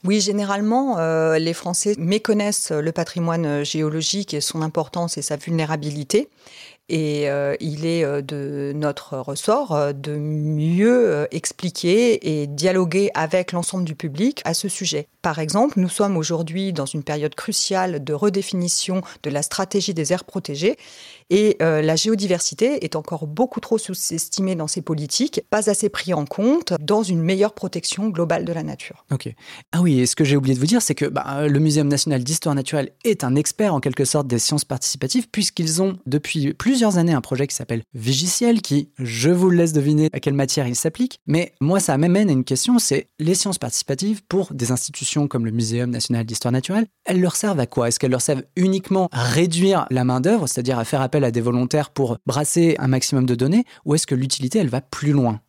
Oui, 0.04 0.20
généralement, 0.20 0.98
les 1.36 1.54
Français 1.54 1.96
méconnaissent 1.98 2.70
le 2.70 2.92
patrimoine 2.92 3.64
géologique 3.64 4.34
et 4.34 4.40
son 4.40 4.62
importance 4.62 5.18
et 5.18 5.22
sa 5.22 5.36
vulnérabilité. 5.36 6.28
Et 6.88 7.28
euh, 7.28 7.56
il 7.58 7.84
est 7.84 8.04
euh, 8.04 8.22
de 8.22 8.72
notre 8.72 9.18
ressort 9.18 9.72
euh, 9.72 9.92
de 9.92 10.12
mieux 10.12 11.26
expliquer 11.32 12.40
et 12.40 12.46
dialoguer 12.46 13.10
avec 13.14 13.50
l'ensemble 13.50 13.84
du 13.84 13.96
public 13.96 14.40
à 14.44 14.54
ce 14.54 14.68
sujet. 14.68 15.08
Par 15.20 15.40
exemple, 15.40 15.80
nous 15.80 15.88
sommes 15.88 16.16
aujourd'hui 16.16 16.72
dans 16.72 16.86
une 16.86 17.02
période 17.02 17.34
cruciale 17.34 18.04
de 18.04 18.14
redéfinition 18.14 19.02
de 19.24 19.30
la 19.30 19.42
stratégie 19.42 19.94
des 19.94 20.12
aires 20.12 20.22
protégées 20.22 20.76
et 21.30 21.56
la 21.60 21.96
géodiversité 21.96 22.84
est 22.84 22.96
encore 22.96 23.26
beaucoup 23.26 23.60
trop 23.60 23.78
sous-estimée 23.78 24.54
dans 24.54 24.66
ces 24.66 24.82
politiques, 24.82 25.40
pas 25.50 25.68
assez 25.70 25.88
pris 25.88 26.14
en 26.14 26.24
compte 26.24 26.74
dans 26.80 27.02
une 27.02 27.22
meilleure 27.22 27.54
protection 27.54 28.08
globale 28.08 28.44
de 28.44 28.52
la 28.52 28.62
nature. 28.62 29.04
Ok. 29.10 29.28
Ah 29.72 29.82
oui, 29.82 30.00
et 30.00 30.06
ce 30.06 30.14
que 30.14 30.24
j'ai 30.24 30.36
oublié 30.36 30.54
de 30.54 30.60
vous 30.60 30.66
dire, 30.66 30.82
c'est 30.82 30.94
que 30.94 31.06
bah, 31.06 31.48
le 31.48 31.58
Muséum 31.58 31.88
national 31.88 32.22
d'histoire 32.22 32.54
naturelle 32.54 32.90
est 33.04 33.24
un 33.24 33.34
expert 33.34 33.74
en 33.74 33.80
quelque 33.80 34.04
sorte 34.04 34.26
des 34.26 34.38
sciences 34.38 34.64
participatives 34.64 35.28
puisqu'ils 35.30 35.82
ont 35.82 35.98
depuis 36.06 36.52
plus 36.52 36.76
plusieurs 36.76 36.98
années 36.98 37.14
un 37.14 37.22
projet 37.22 37.46
qui 37.46 37.54
s'appelle 37.54 37.84
Vigiciel, 37.94 38.60
qui, 38.60 38.90
je 38.98 39.30
vous 39.30 39.48
laisse 39.48 39.72
deviner 39.72 40.10
à 40.12 40.20
quelle 40.20 40.34
matière 40.34 40.68
il 40.68 40.76
s'applique. 40.76 41.20
Mais 41.26 41.54
moi, 41.58 41.80
ça 41.80 41.96
m'amène 41.96 42.28
à 42.28 42.32
une 42.32 42.44
question, 42.44 42.78
c'est 42.78 43.06
les 43.18 43.34
sciences 43.34 43.56
participatives 43.56 44.22
pour 44.28 44.52
des 44.52 44.72
institutions 44.72 45.26
comme 45.26 45.46
le 45.46 45.52
Muséum 45.52 45.88
national 45.88 46.26
d'histoire 46.26 46.52
naturelle, 46.52 46.86
elles 47.06 47.18
leur 47.18 47.34
servent 47.34 47.60
à 47.60 47.66
quoi? 47.66 47.88
Est-ce 47.88 47.98
qu'elles 47.98 48.10
leur 48.10 48.20
servent 48.20 48.42
uniquement 48.56 49.08
à 49.10 49.22
réduire 49.22 49.86
la 49.90 50.04
main-d'œuvre, 50.04 50.46
c'est-à-dire 50.46 50.78
à 50.78 50.84
faire 50.84 51.00
appel 51.00 51.15
à 51.24 51.30
des 51.30 51.40
volontaires 51.40 51.90
pour 51.90 52.18
brasser 52.26 52.76
un 52.78 52.88
maximum 52.88 53.26
de 53.26 53.34
données, 53.34 53.64
ou 53.84 53.94
est-ce 53.94 54.06
que 54.06 54.14
l'utilité, 54.14 54.58
elle 54.58 54.68
va 54.68 54.80
plus 54.80 55.12
loin? 55.12 55.40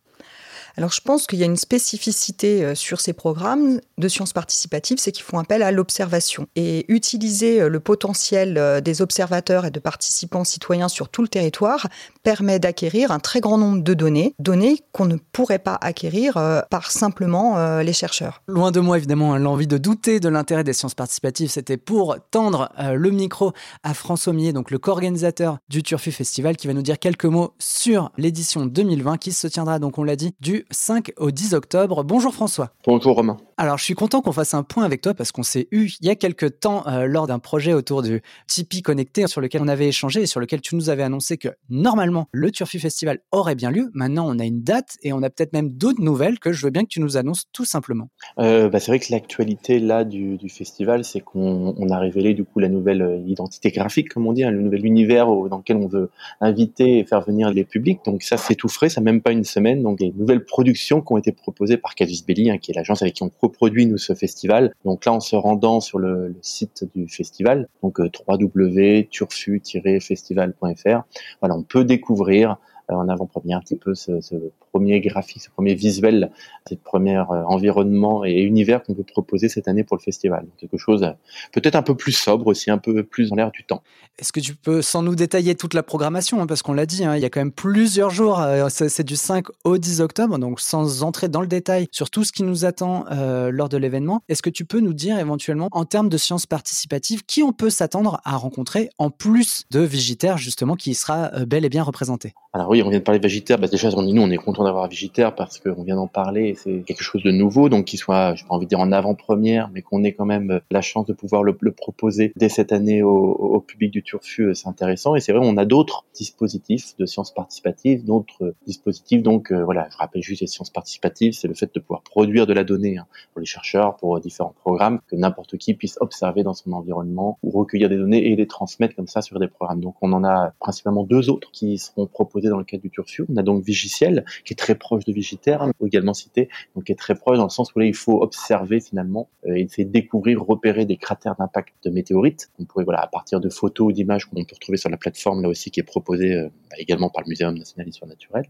Alors 0.78 0.92
je 0.92 1.00
pense 1.00 1.26
qu'il 1.26 1.40
y 1.40 1.42
a 1.42 1.46
une 1.46 1.56
spécificité 1.56 2.64
euh, 2.64 2.76
sur 2.76 3.00
ces 3.00 3.12
programmes 3.12 3.80
de 3.98 4.08
sciences 4.08 4.32
participatives, 4.32 4.98
c'est 5.00 5.10
qu'ils 5.10 5.24
font 5.24 5.40
appel 5.40 5.64
à 5.64 5.72
l'observation. 5.72 6.46
Et 6.54 6.84
utiliser 6.86 7.60
euh, 7.60 7.68
le 7.68 7.80
potentiel 7.80 8.56
euh, 8.56 8.80
des 8.80 9.02
observateurs 9.02 9.66
et 9.66 9.72
de 9.72 9.80
participants 9.80 10.44
citoyens 10.44 10.86
sur 10.86 11.08
tout 11.08 11.20
le 11.20 11.26
territoire 11.26 11.88
permet 12.22 12.60
d'acquérir 12.60 13.10
un 13.10 13.18
très 13.18 13.40
grand 13.40 13.58
nombre 13.58 13.82
de 13.82 13.92
données, 13.92 14.36
données 14.38 14.78
qu'on 14.92 15.06
ne 15.06 15.16
pourrait 15.16 15.58
pas 15.58 15.76
acquérir 15.80 16.34
par 16.70 16.92
simplement 16.92 17.80
les 17.80 17.92
chercheurs. 17.92 18.42
Loin 18.46 18.70
de 18.70 18.80
moi 18.80 18.98
évidemment 18.98 19.34
hein, 19.34 19.38
l'envie 19.38 19.66
de 19.66 19.78
douter 19.78 20.20
de 20.20 20.28
l'intérêt 20.28 20.62
des 20.62 20.72
sciences 20.72 20.94
participatives, 20.94 21.50
c'était 21.50 21.76
pour 21.76 22.16
tendre 22.30 22.70
le 22.78 23.10
micro 23.10 23.52
à 23.82 23.94
François 23.94 24.32
Millet, 24.32 24.52
donc 24.52 24.70
le 24.70 24.78
co-organisateur 24.78 25.58
du 25.68 25.82
Turfu 25.82 26.12
Festival, 26.12 26.56
qui 26.56 26.66
va 26.66 26.74
nous 26.74 26.82
dire 26.82 26.98
quelques 26.98 27.24
mots 27.24 27.54
sur 27.58 28.12
l'édition 28.18 28.66
2020 28.66 29.16
qui 29.16 29.32
se 29.32 29.46
tiendra 29.46 29.78
donc 29.78 29.98
on 29.98 30.04
l'a 30.04 30.16
dit 30.16 30.34
du 30.40 30.66
5 30.70 31.12
au 31.16 31.30
10 31.30 31.54
octobre. 31.54 32.04
Bonjour 32.04 32.34
François. 32.34 32.70
Bonjour 32.86 33.16
Romain. 33.16 33.36
Alors 33.56 33.76
je 33.76 33.84
suis 33.84 33.94
content 33.94 34.20
qu'on 34.20 34.32
fasse 34.32 34.54
un 34.54 34.62
point 34.62 34.84
avec 34.84 35.00
toi 35.00 35.14
parce 35.14 35.32
qu'on 35.32 35.42
s'est 35.42 35.66
eu 35.72 35.88
il 36.00 36.06
y 36.06 36.10
a 36.10 36.14
quelques 36.14 36.60
temps 36.60 36.86
euh, 36.86 37.06
lors 37.06 37.26
d'un 37.26 37.38
projet 37.38 37.72
autour 37.72 38.02
du 38.02 38.22
Tipeee 38.46 38.82
connecté 38.82 39.26
sur 39.26 39.40
lequel 39.40 39.62
on 39.62 39.68
avait 39.68 39.88
échangé 39.88 40.22
et 40.22 40.26
sur 40.26 40.38
lequel 40.38 40.60
tu 40.60 40.76
nous 40.76 40.90
avais 40.90 41.02
annoncé 41.02 41.38
que 41.38 41.48
normalement 41.68 42.28
le 42.30 42.50
Turfu 42.50 42.78
Festival 42.78 43.18
aurait 43.32 43.56
bien 43.56 43.70
lieu. 43.70 43.90
Maintenant 43.94 44.26
on 44.28 44.38
a 44.38 44.44
une 44.44 44.62
date 44.62 44.96
et 45.02 45.12
on 45.12 45.22
a 45.22 45.30
peut-être 45.30 45.52
même 45.52 45.72
d'autres 45.72 46.00
nouvelles 46.00 46.38
que 46.38 46.52
je 46.52 46.64
veux 46.64 46.70
bien 46.70 46.82
que 46.82 46.88
tu 46.88 47.00
nous 47.00 47.16
annonces 47.16 47.46
tout 47.52 47.64
simplement. 47.64 48.08
Euh, 48.38 48.68
bah, 48.68 48.78
c'est 48.78 48.92
vrai 48.92 49.00
que 49.00 49.10
l'actualité 49.10 49.80
là 49.80 50.04
du, 50.04 50.38
festival 50.48 51.04
c'est 51.04 51.20
qu'on 51.20 51.88
a 51.90 51.98
révélé 51.98 52.34
du 52.34 52.44
coup 52.44 52.58
la 52.60 52.68
nouvelle 52.68 53.02
euh, 53.02 53.18
identité 53.26 53.70
graphique 53.70 54.08
comme 54.08 54.26
on 54.26 54.32
dit, 54.32 54.44
hein, 54.44 54.50
le 54.50 54.60
nouvel 54.60 54.86
univers 54.86 55.26
dans 55.26 55.58
lequel 55.58 55.76
on 55.78 55.88
veut 55.88 56.10
inviter 56.40 56.98
et 56.98 57.04
faire 57.04 57.22
venir 57.22 57.50
les 57.50 57.64
publics. 57.64 58.00
Donc 58.04 58.22
ça 58.22 58.36
c'est 58.36 58.54
tout 58.54 58.68
frais, 58.68 58.88
ça 58.88 59.00
même 59.00 59.20
pas 59.20 59.32
une 59.32 59.44
semaine. 59.44 59.82
Donc 59.82 60.00
les 60.00 60.12
nouvelles 60.12 60.44
productions 60.58 61.00
qui 61.02 61.12
ont 61.12 61.18
été 61.18 61.30
proposées 61.30 61.76
par 61.76 61.94
Casus 61.94 62.26
Belli, 62.26 62.50
hein, 62.50 62.58
qui 62.58 62.72
est 62.72 62.74
l'agence 62.74 63.00
avec 63.00 63.14
qui 63.14 63.22
on 63.22 63.28
coproduit 63.28 63.86
nous 63.86 63.96
ce 63.96 64.16
festival. 64.16 64.74
Donc 64.84 65.04
là, 65.04 65.12
en 65.12 65.20
se 65.20 65.36
rendant 65.36 65.78
sur 65.78 66.00
le, 66.00 66.34
site 66.42 66.84
du 66.96 67.08
festival, 67.08 67.68
donc 67.80 68.00
euh, 68.00 68.10
www.turfu-festival.fr, 68.26 71.02
voilà, 71.40 71.54
on 71.54 71.62
peut 71.62 71.84
découvrir 71.84 72.56
euh, 72.90 72.94
en 72.94 73.08
avant-première 73.08 73.58
un 73.58 73.60
petit 73.60 73.76
peu 73.76 73.94
ce, 73.94 74.20
ce, 74.20 74.34
premier 74.78 75.00
graphique, 75.00 75.42
ce 75.42 75.50
premier 75.50 75.74
visuel, 75.74 76.30
ce 76.68 76.76
premier 76.76 77.16
euh, 77.16 77.44
environnement 77.46 78.24
et 78.24 78.42
univers 78.42 78.84
qu'on 78.84 78.94
peut 78.94 79.02
proposer 79.02 79.48
cette 79.48 79.66
année 79.66 79.82
pour 79.82 79.96
le 79.96 80.02
festival. 80.02 80.46
quelque 80.56 80.76
chose 80.76 81.02
euh, 81.02 81.10
peut-être 81.52 81.74
un 81.74 81.82
peu 81.82 81.96
plus 81.96 82.12
sobre 82.12 82.46
aussi, 82.46 82.70
un 82.70 82.78
peu 82.78 83.02
plus 83.02 83.32
en 83.32 83.34
l'air 83.34 83.50
du 83.50 83.64
temps. 83.64 83.82
Est-ce 84.20 84.32
que 84.32 84.38
tu 84.38 84.54
peux 84.54 84.80
sans 84.80 85.02
nous 85.02 85.16
détailler 85.16 85.56
toute 85.56 85.74
la 85.74 85.82
programmation, 85.82 86.40
hein, 86.40 86.46
parce 86.46 86.62
qu'on 86.62 86.74
l'a 86.74 86.86
dit, 86.86 87.04
hein, 87.04 87.16
il 87.16 87.22
y 87.22 87.24
a 87.24 87.30
quand 87.30 87.40
même 87.40 87.50
plusieurs 87.50 88.10
jours, 88.10 88.40
c'est 88.68 89.02
du 89.02 89.16
5 89.16 89.46
au 89.64 89.78
10 89.78 90.00
octobre, 90.00 90.38
donc 90.38 90.60
sans 90.60 91.02
entrer 91.02 91.28
dans 91.28 91.40
le 91.40 91.48
détail 91.48 91.88
sur 91.90 92.10
tout 92.10 92.22
ce 92.22 92.32
qui 92.32 92.44
nous 92.44 92.64
attend 92.64 93.04
lors 93.50 93.68
de 93.68 93.76
l'événement, 93.76 94.22
est-ce 94.28 94.42
que 94.42 94.50
tu 94.50 94.64
peux 94.64 94.80
nous 94.80 94.92
dire 94.92 95.18
éventuellement 95.18 95.68
en 95.72 95.84
termes 95.84 96.08
de 96.08 96.16
sciences 96.16 96.46
participatives 96.46 97.24
qui 97.24 97.42
on 97.42 97.52
peut 97.52 97.70
s'attendre 97.70 98.20
à 98.24 98.36
rencontrer 98.36 98.90
en 98.98 99.10
plus 99.10 99.64
de 99.70 99.80
Vigitaire 99.80 100.36
justement 100.36 100.74
qui 100.74 100.94
sera 100.94 101.30
bel 101.46 101.64
et 101.64 101.68
bien 101.68 101.82
représenté? 101.82 102.34
Alors 102.52 102.70
oui, 102.70 102.82
on 102.82 102.90
vient 102.90 102.98
de 102.98 103.04
parler 103.04 103.20
de 103.20 103.24
Végitaire. 103.24 103.58
Bah, 103.58 103.68
déjà, 103.68 103.88
nous, 103.90 104.22
on 104.22 104.30
est 104.30 104.36
content 104.36 104.64
d'avoir 104.68 104.88
Végitaire 104.88 105.34
parce 105.34 105.58
qu'on 105.58 105.82
vient 105.82 105.96
d'en 105.96 106.06
parler. 106.06 106.54
C'est 106.54 106.82
quelque 106.86 107.02
chose 107.02 107.22
de 107.22 107.30
nouveau, 107.30 107.68
donc 107.68 107.86
qu'il 107.86 107.98
soit, 107.98 108.34
je 108.34 108.44
pas 108.44 108.54
envie 108.54 108.66
de 108.66 108.68
dire 108.68 108.80
en 108.80 108.92
avant-première, 108.92 109.70
mais 109.72 109.82
qu'on 109.82 110.04
ait 110.04 110.12
quand 110.12 110.24
même 110.24 110.50
euh, 110.50 110.60
la 110.70 110.80
chance 110.80 111.06
de 111.06 111.12
pouvoir 111.12 111.42
le, 111.42 111.54
proposer 111.72 112.32
dès 112.36 112.48
cette 112.48 112.72
année 112.72 113.02
au, 113.02 113.62
public 113.66 113.90
du 113.90 114.02
Turfu, 114.02 114.42
euh, 114.42 114.54
c'est 114.54 114.68
intéressant. 114.68 115.14
Et 115.16 115.20
c'est 115.20 115.32
vrai, 115.32 115.44
on 115.44 115.56
a 115.56 115.64
d'autres 115.64 116.04
dispositifs 116.14 116.96
de 116.98 117.06
sciences 117.06 117.34
participatives, 117.34 118.04
d'autres 118.04 118.54
dispositifs. 118.66 119.22
Donc 119.22 119.52
euh, 119.52 119.64
voilà, 119.64 119.88
je 119.90 119.96
rappelle 119.96 120.22
juste 120.22 120.40
les 120.40 120.46
sciences 120.46 120.70
participatives, 120.70 121.32
c'est 121.32 121.48
le 121.48 121.54
fait 121.54 121.74
de 121.74 121.80
pouvoir 121.80 122.02
produire 122.02 122.46
de 122.46 122.52
la 122.52 122.64
donnée 122.64 122.98
hein, 122.98 123.06
pour 123.32 123.40
les 123.40 123.46
chercheurs, 123.46 123.96
pour 123.96 124.18
différents 124.20 124.54
programmes, 124.60 125.00
que 125.08 125.16
n'importe 125.16 125.56
qui 125.58 125.74
puisse 125.74 125.98
observer 126.00 126.42
dans 126.42 126.54
son 126.54 126.72
environnement 126.72 127.38
ou 127.42 127.50
recueillir 127.50 127.88
des 127.88 127.96
données 127.96 128.30
et 128.30 128.36
les 128.36 128.46
transmettre 128.46 128.94
comme 128.94 129.08
ça 129.08 129.22
sur 129.22 129.38
des 129.38 129.48
programmes. 129.48 129.80
Donc 129.80 129.96
on 130.00 130.12
en 130.12 130.24
a 130.24 130.52
principalement 130.60 131.04
deux 131.04 131.30
autres 131.30 131.50
qui 131.52 131.78
seront 131.78 132.06
proposés 132.06 132.48
dans 132.48 132.58
le 132.58 132.64
cadre 132.64 132.82
du 132.82 132.90
Turfu. 132.90 133.24
On 133.28 133.36
a 133.36 133.42
donc 133.42 133.64
Vigiciel, 133.64 134.24
qui 134.48 134.54
est 134.54 134.56
très 134.56 134.76
proche 134.76 135.04
de 135.04 135.12
Vigitaire, 135.12 135.60
hein, 135.60 135.72
également 135.84 136.14
cité, 136.14 136.48
donc 136.74 136.84
qui 136.84 136.92
est 136.92 136.96
très 136.96 137.14
proche 137.14 137.36
dans 137.36 137.44
le 137.44 137.50
sens 137.50 137.74
où 137.74 137.80
là, 137.80 137.84
il 137.84 137.94
faut 137.94 138.22
observer 138.22 138.80
finalement 138.80 139.28
euh, 139.46 139.54
essayer 139.56 139.84
de 139.84 139.92
découvrir, 139.92 140.42
repérer 140.42 140.86
des 140.86 140.96
cratères 140.96 141.36
d'impact 141.36 141.74
de 141.84 141.90
météorites. 141.90 142.50
On 142.58 142.64
pourrait, 142.64 142.84
voilà, 142.84 143.00
à 143.00 143.08
partir 143.08 143.40
de 143.40 143.50
photos 143.50 143.88
ou 143.88 143.92
d'images 143.92 144.24
qu'on 144.24 144.36
peut 144.36 144.54
retrouver 144.54 144.78
sur 144.78 144.88
la 144.88 144.96
plateforme 144.96 145.42
là 145.42 145.50
aussi, 145.50 145.70
qui 145.70 145.80
est 145.80 145.82
proposée 145.82 146.32
euh, 146.32 146.48
également 146.78 147.10
par 147.10 147.22
le 147.22 147.28
Muséum 147.28 147.56
national 147.56 147.86
d'histoire 147.86 148.08
naturelle. 148.08 148.44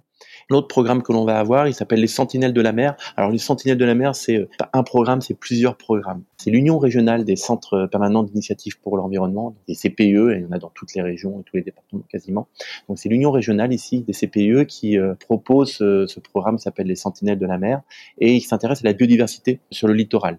L'autre 0.50 0.68
programme 0.68 1.02
que 1.02 1.12
l'on 1.12 1.24
va 1.24 1.38
avoir, 1.38 1.68
il 1.68 1.74
s'appelle 1.74 2.00
les 2.00 2.06
Sentinelles 2.06 2.52
de 2.52 2.60
la 2.60 2.72
mer. 2.72 2.96
Alors 3.16 3.30
les 3.30 3.38
Sentinelles 3.38 3.78
de 3.78 3.84
la 3.84 3.94
mer, 3.94 4.14
c'est 4.14 4.36
euh, 4.36 4.48
pas 4.58 4.70
un 4.72 4.82
programme, 4.82 5.20
c'est 5.20 5.34
plusieurs 5.34 5.76
programmes. 5.76 6.22
C'est 6.36 6.50
l'Union 6.50 6.78
régionale 6.78 7.24
des 7.24 7.36
centres 7.36 7.86
permanents 7.86 8.22
d'initiative 8.22 8.80
pour 8.80 8.96
l'environnement, 8.96 9.56
des 9.66 9.74
CPE, 9.74 10.00
et 10.00 10.38
il 10.38 10.42
y 10.42 10.46
en 10.46 10.52
a 10.52 10.58
dans 10.58 10.70
toutes 10.70 10.94
les 10.94 11.02
régions 11.02 11.40
et 11.40 11.42
tous 11.44 11.56
les 11.56 11.62
départements 11.62 12.02
quasiment. 12.08 12.48
Donc 12.88 12.98
c'est 12.98 13.08
l'Union 13.08 13.30
régionale 13.30 13.72
ici 13.72 14.02
des 14.02 14.12
CPE 14.12 14.66
qui 14.66 14.98
euh, 14.98 15.14
propose 15.14 15.72
ce, 15.72 16.20
programme 16.20 16.56
qui 16.56 16.62
s'appelle 16.62 16.86
les 16.86 16.96
Sentinelles 16.96 17.38
de 17.38 17.46
la 17.46 17.58
mer 17.58 17.80
et 18.18 18.34
il 18.34 18.40
s'intéresse 18.40 18.80
à 18.80 18.84
la 18.84 18.92
biodiversité 18.92 19.60
sur 19.70 19.88
le 19.88 19.94
littoral. 19.94 20.38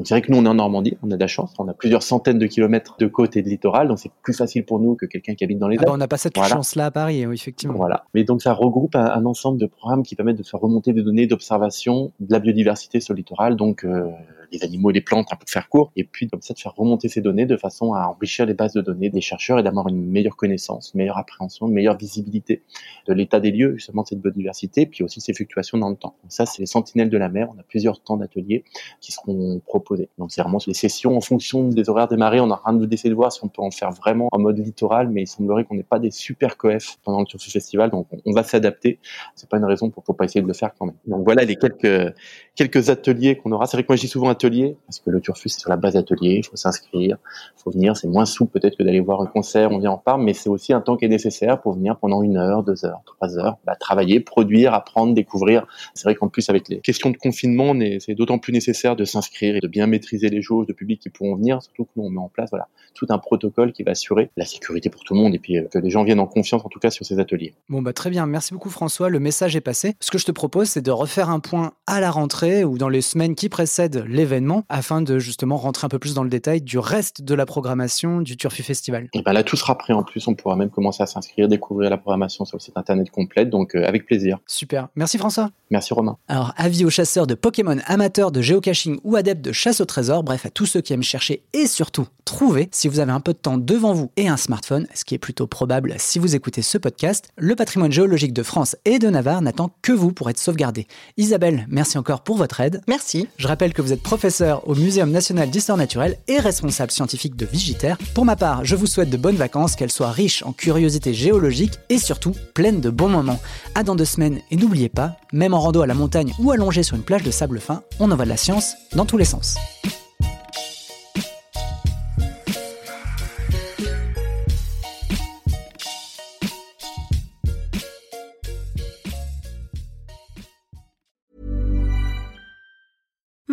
Donc 0.00 0.06
c'est 0.06 0.14
vrai 0.14 0.22
que 0.22 0.32
nous 0.32 0.38
on 0.38 0.46
est 0.46 0.48
en 0.48 0.54
Normandie, 0.54 0.96
on 1.02 1.10
a 1.10 1.16
de 1.16 1.20
la 1.20 1.26
chance, 1.26 1.52
on 1.58 1.68
a 1.68 1.74
plusieurs 1.74 2.02
centaines 2.02 2.38
de 2.38 2.46
kilomètres 2.46 2.96
de 2.98 3.06
côte 3.06 3.36
et 3.36 3.42
de 3.42 3.50
littoral, 3.50 3.86
donc 3.86 3.98
c'est 3.98 4.10
plus 4.22 4.32
facile 4.32 4.64
pour 4.64 4.80
nous 4.80 4.94
que 4.94 5.04
quelqu'un 5.04 5.34
qui 5.34 5.44
habite 5.44 5.58
dans 5.58 5.68
les 5.68 5.76
ah 5.78 5.82
bah, 5.84 5.92
on 5.92 5.98
n'a 5.98 6.08
pas 6.08 6.16
cette 6.16 6.42
chance-là 6.42 6.86
à 6.86 6.90
Paris, 6.90 7.20
effectivement. 7.20 7.74
Voilà. 7.74 8.04
Mais 8.14 8.24
donc 8.24 8.40
ça 8.40 8.54
regroupe 8.54 8.96
un, 8.96 9.26
ensemble 9.26 9.58
de 9.58 9.66
programmes 9.66 10.02
qui 10.02 10.16
permettent 10.16 10.38
de 10.38 10.42
faire 10.42 10.58
remonter 10.58 10.94
des 10.94 11.02
données 11.02 11.26
d'observation 11.26 12.12
de 12.18 12.32
la 12.32 12.38
biodiversité 12.38 13.00
sur 13.00 13.12
le 13.12 13.18
littoral, 13.18 13.56
donc 13.56 13.84
euh, 13.84 14.08
les 14.52 14.64
animaux 14.64 14.90
et 14.90 14.94
les 14.94 15.00
plantes, 15.00 15.28
un 15.32 15.36
peu 15.36 15.44
de 15.44 15.50
faire 15.50 15.68
court, 15.68 15.92
et 15.96 16.04
puis 16.04 16.28
comme 16.28 16.42
ça 16.42 16.54
de 16.54 16.58
faire 16.58 16.74
remonter 16.74 17.08
ces 17.08 17.20
données 17.20 17.46
de 17.46 17.56
façon 17.56 17.94
à 17.94 18.06
enrichir 18.06 18.46
les 18.46 18.54
bases 18.54 18.72
de 18.72 18.80
données 18.80 19.10
des 19.10 19.20
chercheurs 19.20 19.58
et 19.58 19.62
d'avoir 19.62 19.88
une 19.88 20.04
meilleure 20.06 20.36
connaissance, 20.36 20.92
une 20.94 20.98
meilleure 20.98 21.18
appréhension, 21.18 21.68
une 21.68 21.74
meilleure 21.74 21.96
visibilité 21.96 22.62
de 23.06 23.12
l'état 23.12 23.40
des 23.40 23.50
lieux 23.50 23.74
justement 23.76 24.02
de 24.02 24.08
cette 24.08 24.20
biodiversité, 24.20 24.86
puis 24.86 25.04
aussi 25.04 25.20
ses 25.20 25.32
fluctuations 25.32 25.78
dans 25.78 25.90
le 25.90 25.96
temps. 25.96 26.14
Donc 26.22 26.32
ça, 26.32 26.46
c'est 26.46 26.60
les 26.60 26.66
sentinelles 26.66 27.10
de 27.10 27.18
la 27.18 27.28
mer. 27.28 27.48
On 27.54 27.58
a 27.58 27.62
plusieurs 27.62 28.00
temps 28.00 28.16
d'ateliers 28.16 28.64
qui 29.00 29.12
seront 29.12 29.60
proposés. 29.66 30.08
Donc 30.18 30.32
c'est 30.32 30.42
vraiment 30.42 30.58
des 30.66 30.74
sessions 30.74 31.16
en 31.16 31.20
fonction 31.20 31.68
des 31.68 31.88
horaires 31.88 32.08
des 32.08 32.16
marées. 32.16 32.40
On 32.40 32.48
est 32.48 32.52
en 32.52 32.56
train 32.56 32.72
d'essayer 32.74 33.10
de 33.10 33.14
voir 33.14 33.32
si 33.32 33.40
on 33.44 33.48
peut 33.48 33.62
en 33.62 33.70
faire 33.70 33.90
vraiment 33.90 34.28
en 34.32 34.38
mode 34.38 34.58
littoral, 34.58 35.08
mais 35.08 35.22
il 35.22 35.26
semblerait 35.26 35.64
qu'on 35.64 35.74
n'ait 35.74 35.82
pas 35.82 35.98
des 35.98 36.10
super 36.10 36.56
coef 36.56 36.98
pendant 37.02 37.20
le 37.20 37.26
Turfu 37.26 37.50
Festival, 37.50 37.90
donc 37.90 38.06
on 38.24 38.32
va 38.32 38.42
s'adapter. 38.42 38.98
C'est 39.34 39.48
pas 39.48 39.58
une 39.58 39.64
raison 39.64 39.90
pour, 39.90 40.02
pour 40.02 40.16
pas 40.16 40.24
essayer 40.24 40.42
de 40.42 40.46
le 40.46 40.54
faire 40.54 40.74
quand 40.78 40.86
même. 40.86 40.96
Donc 41.06 41.24
voilà 41.24 41.44
les 41.44 41.56
quelques 41.56 42.14
quelques 42.60 42.90
ateliers 42.90 43.36
qu'on 43.36 43.52
aura. 43.52 43.64
C'est 43.66 43.78
vrai 43.78 43.84
que 43.84 43.88
moi 43.88 43.96
je 43.96 44.02
dis 44.02 44.08
souvent 44.08 44.28
atelier 44.28 44.76
parce 44.86 45.00
que 45.00 45.08
le 45.08 45.20
Turfu 45.22 45.48
c'est 45.48 45.60
sur 45.60 45.70
la 45.70 45.76
base 45.76 45.96
atelier. 45.96 46.34
Il 46.34 46.44
faut 46.44 46.56
s'inscrire, 46.56 47.16
il 47.56 47.62
faut 47.62 47.70
venir. 47.70 47.96
C'est 47.96 48.06
moins 48.06 48.26
souple 48.26 48.60
peut-être 48.60 48.76
que 48.76 48.82
d'aller 48.82 49.00
voir 49.00 49.22
un 49.22 49.26
concert. 49.26 49.70
On 49.72 49.78
vient 49.78 49.92
en 49.92 49.96
parle, 49.96 50.22
mais 50.22 50.34
c'est 50.34 50.50
aussi 50.50 50.74
un 50.74 50.82
temps 50.82 50.98
qui 50.98 51.06
est 51.06 51.08
nécessaire 51.08 51.62
pour 51.62 51.72
venir 51.72 51.96
pendant 51.96 52.22
une 52.22 52.36
heure, 52.36 52.62
deux 52.62 52.84
heures, 52.84 53.00
trois 53.06 53.38
heures, 53.38 53.56
bah, 53.64 53.76
travailler, 53.76 54.20
produire, 54.20 54.74
apprendre, 54.74 55.14
découvrir. 55.14 55.66
C'est 55.94 56.04
vrai 56.04 56.14
qu'en 56.14 56.28
plus 56.28 56.50
avec 56.50 56.68
les 56.68 56.80
questions 56.80 57.08
de 57.08 57.16
confinement, 57.16 57.72
c'est 57.98 58.14
d'autant 58.14 58.38
plus 58.38 58.52
nécessaire 58.52 58.94
de 58.94 59.06
s'inscrire 59.06 59.56
et 59.56 59.60
de 59.60 59.68
bien 59.68 59.86
maîtriser 59.86 60.28
les 60.28 60.42
jauges 60.42 60.66
de 60.66 60.74
public 60.74 61.00
qui 61.00 61.08
pourront 61.08 61.36
venir. 61.36 61.62
Surtout 61.62 61.84
que 61.84 61.90
nous 61.96 62.04
on 62.04 62.10
met 62.10 62.18
en 62.18 62.28
place 62.28 62.50
voilà 62.50 62.68
tout 62.94 63.06
un 63.08 63.18
protocole 63.18 63.72
qui 63.72 63.84
va 63.84 63.92
assurer 63.92 64.30
la 64.36 64.44
sécurité 64.44 64.90
pour 64.90 65.04
tout 65.04 65.14
le 65.14 65.20
monde 65.20 65.34
et 65.34 65.38
puis 65.38 65.56
euh, 65.56 65.66
que 65.72 65.78
les 65.78 65.88
gens 65.88 66.04
viennent 66.04 66.20
en 66.20 66.26
confiance 66.26 66.62
en 66.64 66.68
tout 66.68 66.78
cas 66.80 66.90
sur 66.90 67.06
ces 67.06 67.18
ateliers. 67.18 67.54
Bon 67.68 67.80
bah 67.80 67.94
très 67.94 68.10
bien, 68.10 68.26
merci 68.26 68.52
beaucoup 68.52 68.68
François. 68.68 69.08
Le 69.08 69.20
message 69.20 69.56
est 69.56 69.62
passé. 69.62 69.94
Ce 70.00 70.10
que 70.10 70.18
je 70.18 70.26
te 70.26 70.32
propose, 70.32 70.68
c'est 70.68 70.82
de 70.82 70.90
refaire 70.90 71.30
un 71.30 71.40
point 71.40 71.72
à 71.86 72.00
la 72.00 72.10
rentrée 72.10 72.49
ou 72.64 72.78
dans 72.78 72.88
les 72.88 73.02
semaines 73.02 73.34
qui 73.34 73.48
précèdent 73.48 74.04
l'événement 74.06 74.64
afin 74.68 75.02
de 75.02 75.18
justement 75.18 75.56
rentrer 75.56 75.86
un 75.86 75.88
peu 75.88 75.98
plus 75.98 76.14
dans 76.14 76.24
le 76.24 76.30
détail 76.30 76.62
du 76.62 76.78
reste 76.78 77.22
de 77.22 77.34
la 77.34 77.46
programmation 77.46 78.20
du 78.20 78.36
Turfu 78.36 78.62
Festival. 78.62 79.08
Et 79.14 79.22
ben 79.22 79.32
là 79.32 79.42
tout 79.42 79.56
sera 79.56 79.76
prêt 79.76 79.92
en 79.92 80.02
plus. 80.02 80.26
On 80.28 80.34
pourra 80.34 80.56
même 80.56 80.70
commencer 80.70 81.02
à 81.02 81.06
s'inscrire, 81.06 81.48
découvrir 81.48 81.90
la 81.90 81.98
programmation 81.98 82.44
sur 82.44 82.56
le 82.56 82.60
site 82.60 82.76
internet 82.76 83.10
complète. 83.10 83.50
Donc 83.50 83.74
euh, 83.74 83.86
avec 83.86 84.06
plaisir. 84.06 84.38
Super. 84.46 84.88
Merci 84.94 85.18
François. 85.18 85.50
Merci 85.70 85.94
Romain. 85.94 86.16
Alors 86.28 86.52
avis 86.56 86.84
aux 86.84 86.90
chasseurs 86.90 87.26
de 87.26 87.34
Pokémon 87.34 87.78
amateurs 87.86 88.32
de 88.32 88.40
géocaching 88.40 88.98
ou 89.04 89.16
adeptes 89.16 89.44
de 89.44 89.52
chasse 89.52 89.80
au 89.80 89.84
trésor, 89.84 90.22
bref 90.22 90.46
à 90.46 90.50
tous 90.50 90.66
ceux 90.66 90.80
qui 90.80 90.92
aiment 90.92 91.02
chercher 91.02 91.42
et 91.52 91.66
surtout 91.66 92.06
trouver, 92.24 92.68
si 92.72 92.88
vous 92.88 93.00
avez 93.00 93.12
un 93.12 93.20
peu 93.20 93.32
de 93.32 93.38
temps 93.38 93.58
devant 93.58 93.92
vous 93.92 94.10
et 94.16 94.28
un 94.28 94.36
smartphone, 94.36 94.86
ce 94.94 95.04
qui 95.04 95.14
est 95.14 95.18
plutôt 95.18 95.46
probable 95.46 95.94
si 95.98 96.18
vous 96.18 96.34
écoutez 96.34 96.62
ce 96.62 96.78
podcast, 96.78 97.30
le 97.36 97.54
patrimoine 97.54 97.92
géologique 97.92 98.32
de 98.32 98.42
France 98.42 98.76
et 98.84 98.98
de 98.98 99.08
Navarre 99.08 99.42
n'attend 99.42 99.70
que 99.82 99.92
vous 99.92 100.12
pour 100.12 100.30
être 100.30 100.38
sauvegardé. 100.38 100.86
Isabelle, 101.16 101.66
merci 101.68 101.98
encore 101.98 102.22
pour 102.22 102.29
votre 102.36 102.60
aide. 102.60 102.82
Merci. 102.86 103.28
Je 103.36 103.46
rappelle 103.46 103.72
que 103.72 103.82
vous 103.82 103.92
êtes 103.92 104.02
professeur 104.02 104.68
au 104.68 104.74
Muséum 104.74 105.10
national 105.10 105.50
d'histoire 105.50 105.78
naturelle 105.78 106.18
et 106.28 106.38
responsable 106.38 106.90
scientifique 106.90 107.36
de 107.36 107.46
Vigitaire. 107.46 107.98
Pour 108.14 108.24
ma 108.24 108.36
part, 108.36 108.64
je 108.64 108.76
vous 108.76 108.86
souhaite 108.86 109.10
de 109.10 109.16
bonnes 109.16 109.36
vacances, 109.36 109.76
qu'elles 109.76 109.90
soient 109.90 110.10
riches 110.10 110.42
en 110.42 110.52
curiosités 110.52 111.14
géologiques 111.14 111.78
et 111.88 111.98
surtout 111.98 112.34
pleines 112.54 112.80
de 112.80 112.90
bons 112.90 113.08
moments. 113.08 113.40
À 113.74 113.82
dans 113.82 113.96
deux 113.96 114.04
semaines 114.04 114.40
et 114.50 114.56
n'oubliez 114.56 114.88
pas, 114.88 115.16
même 115.32 115.54
en 115.54 115.60
rando 115.60 115.82
à 115.82 115.86
la 115.86 115.94
montagne 115.94 116.32
ou 116.38 116.50
allongé 116.50 116.82
sur 116.82 116.96
une 116.96 117.02
plage 117.02 117.22
de 117.22 117.30
sable 117.30 117.60
fin, 117.60 117.82
on 117.98 118.10
envoie 118.10 118.24
de 118.24 118.30
la 118.30 118.36
science 118.36 118.74
dans 118.94 119.06
tous 119.06 119.18
les 119.18 119.24
sens. 119.24 119.56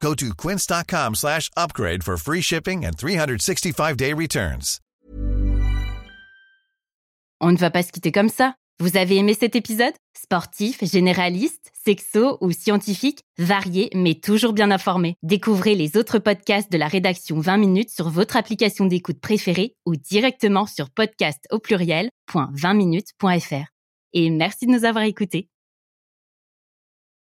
Go 0.00 0.14
to 0.14 0.34
quince.com 0.34 1.14
slash 1.14 1.50
upgrade 1.56 2.02
for 2.02 2.16
free 2.16 2.42
shipping 2.42 2.84
and 2.84 2.96
365-day 2.96 4.12
returns. 4.12 4.80
On 7.40 7.52
ne 7.52 7.58
va 7.58 7.70
pas 7.70 7.82
se 7.82 7.92
quitter 7.92 8.12
comme 8.12 8.30
ça. 8.30 8.54
Vous 8.78 8.98
avez 8.98 9.16
aimé 9.16 9.32
cet 9.32 9.56
épisode? 9.56 9.94
Sportif, 10.14 10.84
généraliste, 10.84 11.72
sexo 11.84 12.36
ou 12.42 12.50
scientifique, 12.50 13.20
varié 13.38 13.88
mais 13.94 14.14
toujours 14.14 14.52
bien 14.52 14.70
informé. 14.70 15.14
Découvrez 15.22 15.74
les 15.74 15.96
autres 15.96 16.18
podcasts 16.18 16.70
de 16.70 16.76
la 16.76 16.88
rédaction 16.88 17.40
20 17.40 17.56
minutes 17.56 17.88
sur 17.90 18.10
votre 18.10 18.36
application 18.36 18.84
d'écoute 18.84 19.18
préférée 19.20 19.76
ou 19.86 19.96
directement 19.96 20.66
sur 20.66 20.90
podcast 20.90 21.46
au 21.50 21.58
pluriel.20minutes.fr. 21.58 23.66
Et 24.12 24.28
merci 24.30 24.66
de 24.66 24.72
nous 24.72 24.84
avoir 24.84 25.04
écoutés. 25.04 25.48